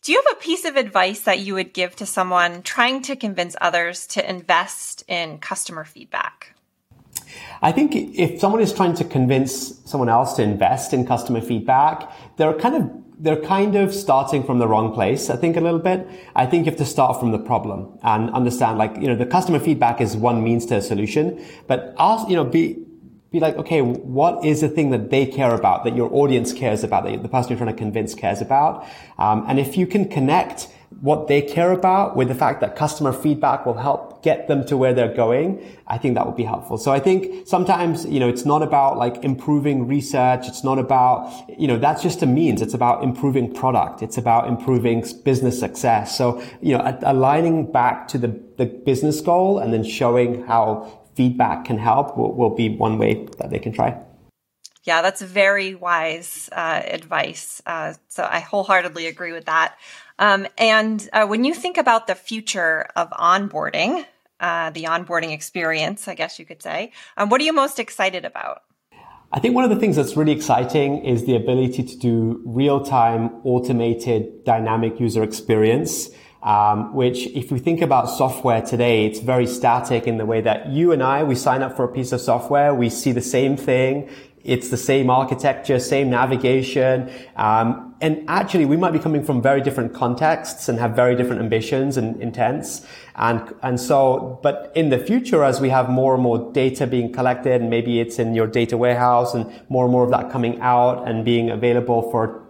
do 0.02 0.12
you 0.12 0.22
have 0.24 0.36
a 0.36 0.40
piece 0.40 0.64
of 0.64 0.76
advice 0.76 1.20
that 1.22 1.40
you 1.40 1.54
would 1.54 1.72
give 1.72 1.96
to 1.96 2.06
someone 2.06 2.62
trying 2.62 3.02
to 3.02 3.16
convince 3.16 3.56
others 3.60 4.06
to 4.08 4.28
invest 4.28 5.02
in 5.08 5.38
customer 5.38 5.84
feedback? 5.84 6.55
I 7.62 7.72
think 7.72 7.94
if 7.94 8.40
someone 8.40 8.60
is 8.60 8.72
trying 8.72 8.94
to 8.94 9.04
convince 9.04 9.80
someone 9.84 10.08
else 10.08 10.34
to 10.34 10.42
invest 10.42 10.92
in 10.92 11.06
customer 11.06 11.40
feedback, 11.40 12.10
they're 12.36 12.54
kind 12.54 12.74
of 12.76 12.90
they're 13.18 13.40
kind 13.40 13.76
of 13.76 13.94
starting 13.94 14.44
from 14.44 14.58
the 14.58 14.68
wrong 14.68 14.92
place, 14.92 15.30
I 15.30 15.36
think, 15.36 15.56
a 15.56 15.60
little 15.60 15.78
bit. 15.78 16.06
I 16.34 16.44
think 16.44 16.66
you 16.66 16.70
have 16.70 16.78
to 16.78 16.84
start 16.84 17.18
from 17.18 17.32
the 17.32 17.38
problem 17.38 17.98
and 18.02 18.30
understand, 18.30 18.76
like, 18.76 18.96
you 18.96 19.08
know, 19.08 19.16
the 19.16 19.24
customer 19.24 19.58
feedback 19.58 20.00
is 20.00 20.16
one 20.16 20.44
means 20.44 20.66
to 20.66 20.76
a 20.76 20.82
solution, 20.82 21.42
but 21.66 21.94
ask, 21.98 22.28
you 22.28 22.36
know, 22.36 22.44
be, 22.44 22.84
be 23.30 23.40
like, 23.40 23.56
okay, 23.56 23.80
what 23.80 24.44
is 24.44 24.60
the 24.60 24.68
thing 24.68 24.90
that 24.90 25.08
they 25.08 25.24
care 25.24 25.54
about, 25.54 25.84
that 25.84 25.96
your 25.96 26.12
audience 26.12 26.52
cares 26.52 26.84
about, 26.84 27.04
that 27.04 27.22
the 27.22 27.28
person 27.28 27.50
you're 27.50 27.58
trying 27.58 27.74
to 27.74 27.78
convince 27.78 28.14
cares 28.14 28.42
about? 28.42 28.86
Um, 29.16 29.46
and 29.48 29.58
if 29.58 29.78
you 29.78 29.86
can 29.86 30.08
connect 30.08 30.68
what 31.00 31.28
they 31.28 31.42
care 31.42 31.72
about 31.72 32.16
with 32.16 32.28
the 32.28 32.34
fact 32.34 32.60
that 32.60 32.74
customer 32.74 33.12
feedback 33.12 33.66
will 33.66 33.74
help 33.74 34.22
get 34.22 34.48
them 34.48 34.64
to 34.66 34.76
where 34.76 34.94
they're 34.94 35.14
going, 35.14 35.62
I 35.86 35.98
think 35.98 36.14
that 36.14 36.26
would 36.26 36.36
be 36.36 36.44
helpful. 36.44 36.78
So 36.78 36.90
I 36.90 37.00
think 37.00 37.46
sometimes, 37.46 38.06
you 38.06 38.18
know, 38.18 38.28
it's 38.28 38.44
not 38.44 38.62
about 38.62 38.96
like 38.96 39.22
improving 39.22 39.86
research. 39.86 40.48
It's 40.48 40.64
not 40.64 40.78
about, 40.78 41.32
you 41.58 41.68
know, 41.68 41.78
that's 41.78 42.02
just 42.02 42.22
a 42.22 42.26
means. 42.26 42.62
It's 42.62 42.74
about 42.74 43.04
improving 43.04 43.52
product. 43.52 44.02
It's 44.02 44.16
about 44.16 44.48
improving 44.48 45.04
business 45.24 45.60
success. 45.60 46.16
So, 46.16 46.42
you 46.62 46.76
know, 46.76 46.98
aligning 47.02 47.70
back 47.70 48.08
to 48.08 48.18
the, 48.18 48.28
the 48.56 48.66
business 48.66 49.20
goal 49.20 49.58
and 49.58 49.72
then 49.72 49.84
showing 49.84 50.44
how 50.44 51.02
feedback 51.14 51.66
can 51.66 51.78
help 51.78 52.16
will, 52.16 52.34
will 52.34 52.54
be 52.54 52.68
one 52.68 52.98
way 52.98 53.26
that 53.38 53.50
they 53.50 53.58
can 53.58 53.72
try. 53.72 53.98
Yeah, 54.84 55.02
that's 55.02 55.20
very 55.20 55.74
wise 55.74 56.48
uh, 56.52 56.80
advice. 56.84 57.60
Uh, 57.66 57.94
so 58.06 58.22
I 58.22 58.38
wholeheartedly 58.38 59.08
agree 59.08 59.32
with 59.32 59.46
that. 59.46 59.76
Um, 60.18 60.46
and 60.56 61.08
uh, 61.12 61.26
when 61.26 61.44
you 61.44 61.54
think 61.54 61.76
about 61.76 62.06
the 62.06 62.14
future 62.14 62.88
of 62.96 63.10
onboarding, 63.10 64.06
uh, 64.40 64.70
the 64.70 64.84
onboarding 64.84 65.32
experience, 65.32 66.08
I 66.08 66.14
guess 66.14 66.38
you 66.38 66.46
could 66.46 66.62
say, 66.62 66.92
um, 67.16 67.28
what 67.28 67.40
are 67.40 67.44
you 67.44 67.52
most 67.52 67.78
excited 67.78 68.24
about? 68.24 68.62
I 69.32 69.40
think 69.40 69.54
one 69.54 69.64
of 69.64 69.70
the 69.70 69.76
things 69.76 69.96
that's 69.96 70.16
really 70.16 70.32
exciting 70.32 71.04
is 71.04 71.26
the 71.26 71.36
ability 71.36 71.82
to 71.82 71.96
do 71.98 72.42
real 72.46 72.84
time 72.84 73.30
automated 73.44 74.44
dynamic 74.44 75.00
user 75.00 75.22
experience. 75.22 76.10
Um, 76.42 76.94
which 76.94 77.26
if 77.28 77.50
we 77.50 77.58
think 77.58 77.82
about 77.82 78.08
software 78.08 78.62
today, 78.62 79.04
it's 79.06 79.18
very 79.18 79.48
static 79.48 80.06
in 80.06 80.16
the 80.16 80.24
way 80.24 80.40
that 80.42 80.68
you 80.68 80.92
and 80.92 81.02
I, 81.02 81.24
we 81.24 81.34
sign 81.34 81.60
up 81.60 81.74
for 81.74 81.82
a 81.82 81.88
piece 81.88 82.12
of 82.12 82.20
software, 82.20 82.72
we 82.72 82.88
see 82.88 83.10
the 83.10 83.20
same 83.20 83.56
thing 83.56 84.08
It's 84.46 84.68
the 84.70 84.76
same 84.76 85.10
architecture, 85.10 85.80
same 85.80 86.08
navigation. 86.08 87.10
Um, 87.34 87.96
and 88.00 88.24
actually, 88.28 88.64
we 88.64 88.76
might 88.76 88.92
be 88.92 88.98
coming 88.98 89.24
from 89.24 89.42
very 89.42 89.60
different 89.60 89.92
contexts 89.92 90.68
and 90.68 90.78
have 90.78 90.94
very 90.94 91.16
different 91.16 91.40
ambitions 91.42 91.96
and 91.96 92.20
intents. 92.22 92.86
And, 93.16 93.52
and 93.62 93.80
so, 93.80 94.38
but 94.42 94.70
in 94.76 94.90
the 94.90 94.98
future, 94.98 95.42
as 95.42 95.60
we 95.60 95.70
have 95.70 95.90
more 95.90 96.14
and 96.14 96.22
more 96.22 96.52
data 96.52 96.86
being 96.86 97.12
collected, 97.12 97.60
and 97.60 97.70
maybe 97.70 97.98
it's 97.98 98.18
in 98.20 98.34
your 98.34 98.46
data 98.46 98.76
warehouse 98.76 99.34
and 99.34 99.50
more 99.68 99.84
and 99.84 99.92
more 99.92 100.04
of 100.04 100.10
that 100.10 100.30
coming 100.30 100.60
out 100.60 101.08
and 101.08 101.24
being 101.24 101.50
available 101.50 102.08
for 102.10 102.45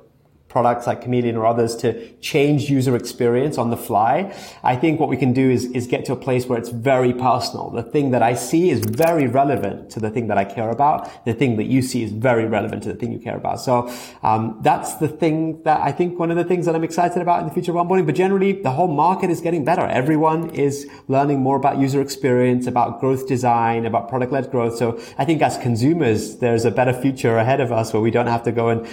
products 0.49 0.87
like 0.87 1.03
Chameleon 1.03 1.37
or 1.37 1.45
others 1.45 1.77
to 1.77 2.11
change 2.19 2.71
user 2.71 2.97
experience 2.97 3.59
on 3.59 3.71
the 3.71 3.77
fly. 3.77 4.35
I 4.63 4.77
think 4.77 5.01
what 5.01 5.09
we 5.09 5.17
can 5.17 5.33
do 5.33 5.51
is, 5.51 5.65
is 5.73 5.87
get 5.87 6.05
to 6.07 6.13
a 6.13 6.17
place 6.17 6.47
where 6.47 6.59
it's 6.59 6.71
very 6.71 7.13
personal. 7.13 7.69
The 7.71 7.83
thing 7.83 8.13
that 8.13 8.23
I 8.23 8.35
see 8.35 8.71
is 8.71 8.81
very 8.85 9.27
relevant 9.27 9.91
to 9.91 10.01
the 10.01 10.09
thing 10.09 10.29
that 10.29 10.39
I 10.39 10.45
care 10.45 10.71
about. 10.71 11.25
The 11.25 11.35
thing 11.35 11.57
that 11.57 11.65
you 11.65 11.83
see 11.83 12.05
is 12.05 12.13
very 12.13 12.47
relevant 12.47 12.85
to 12.85 12.93
the 12.93 12.95
thing 12.95 13.13
you 13.13 13.19
care 13.19 13.37
about. 13.37 13.61
So 13.61 13.93
um, 14.23 14.59
that's 14.63 14.95
the 14.95 15.09
thing 15.09 15.63
that 15.65 15.81
I 15.81 15.93
think 15.93 16.19
one 16.19 16.31
of 16.31 16.37
the 16.37 16.45
things 16.45 16.65
that 16.67 16.75
I'm 16.75 16.85
excited 16.85 17.21
about 17.21 17.41
in 17.41 17.49
the 17.49 17.53
future 17.53 17.77
of 17.77 17.87
onboarding. 17.87 18.07
But 18.07 18.15
generally, 18.15 18.53
the 18.53 18.71
whole 18.71 18.89
market 18.89 19.31
is 19.31 19.41
getting 19.41 19.65
better. 19.65 19.83
Everyone 19.83 20.51
is 20.51 20.89
learning 21.09 21.41
more 21.41 21.57
about 21.57 21.79
user 21.79 22.01
experience, 22.01 22.67
about 22.67 23.01
growth 23.01 23.27
design, 23.27 23.85
about 23.85 24.09
product 24.09 24.33
led 24.33 24.51
growth. 24.51 24.77
So 24.77 25.01
I 25.19 25.25
think 25.25 25.43
as 25.43 25.59
consumers, 25.59 26.39
there's 26.39 26.65
a 26.65 26.71
better 26.71 26.93
future 26.93 27.37
ahead 27.37 27.61
of 27.61 27.73
us 27.73 27.93
where 27.93 28.01
we 28.01 28.11
don't 28.11 28.29
have 28.29 28.45
to 28.45 28.53
go 28.53 28.69
and 28.69 28.87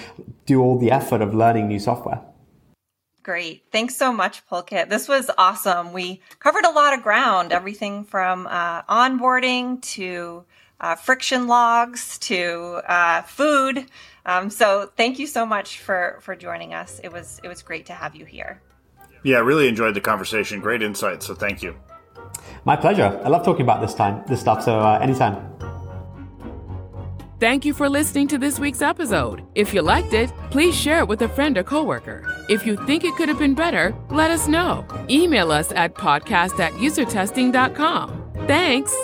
do 0.46 0.62
all 0.62 0.78
the 0.78 0.92
effort 0.92 1.22
of 1.22 1.34
learning 1.34 1.42
learning 1.43 1.67
new 1.67 1.79
software. 1.79 2.21
Great. 3.21 3.63
Thanks 3.71 3.95
so 3.95 4.12
much, 4.12 4.45
Pulkit. 4.49 4.89
This 4.89 5.08
was 5.08 5.32
awesome. 5.38 5.93
We 5.93 6.21
covered 6.39 6.65
a 6.65 6.71
lot 6.71 6.93
of 6.93 7.03
ground, 7.03 7.53
everything 7.53 8.03
from 8.03 8.47
uh, 8.47 8.84
onboarding 8.84 9.82
to 9.95 10.43
uh, 10.82 10.95
friction 10.95 11.47
logs 11.47 12.17
to 12.19 12.82
uh, 12.88 13.21
food. 13.21 13.86
Um, 14.25 14.49
so 14.49 14.91
thank 14.97 15.19
you 15.19 15.27
so 15.27 15.45
much 15.45 15.79
for, 15.79 16.19
for 16.21 16.36
joining 16.36 16.73
us. 16.73 16.99
It 17.03 17.12
was, 17.13 17.39
it 17.43 17.47
was 17.47 17.62
great 17.62 17.86
to 17.86 17.93
have 17.93 18.13
you 18.13 18.25
here. 18.25 18.62
Yeah, 19.23 19.38
I 19.38 19.39
really 19.39 19.69
enjoyed 19.69 19.95
the 19.95 20.01
conversation. 20.01 20.60
Great 20.60 20.82
insight. 20.82 21.23
So 21.23 21.34
thank 21.34 21.63
you. 21.63 21.75
My 22.65 22.75
pleasure. 22.75 23.21
I 23.23 23.29
love 23.29 23.45
talking 23.45 23.63
about 23.63 23.79
this 23.79 23.93
time, 23.93 24.23
this 24.27 24.41
stuff. 24.41 24.63
So 24.63 24.79
uh, 24.79 24.99
anytime. 25.01 25.53
Thank 27.43 27.65
you 27.65 27.73
for 27.73 27.89
listening 27.89 28.29
to 28.29 28.38
this 28.38 28.58
week's 28.58 28.82
episode. 28.82 29.45
If 29.53 29.73
you 29.73 29.82
liked 29.82 30.13
it, 30.13 30.32
please 30.49 30.73
share 30.73 30.99
it 30.99 31.10
with 31.10 31.23
a 31.23 31.27
friend 31.27 31.58
or 31.58 31.63
coworker. 31.63 32.23
If 32.47 32.65
you 32.65 32.77
think 32.86 33.03
it 33.03 33.17
could 33.17 33.27
have 33.27 33.38
been 33.38 33.53
better, 33.53 33.93
let 34.10 34.32
us 34.32 34.47
know. 34.47 34.88
Email 35.10 35.51
us 35.51 35.69
at 35.73 35.93
podcast 35.93 36.58
at 36.62 36.71
usertesting.com. 36.75 38.45
Thanks. 38.47 38.95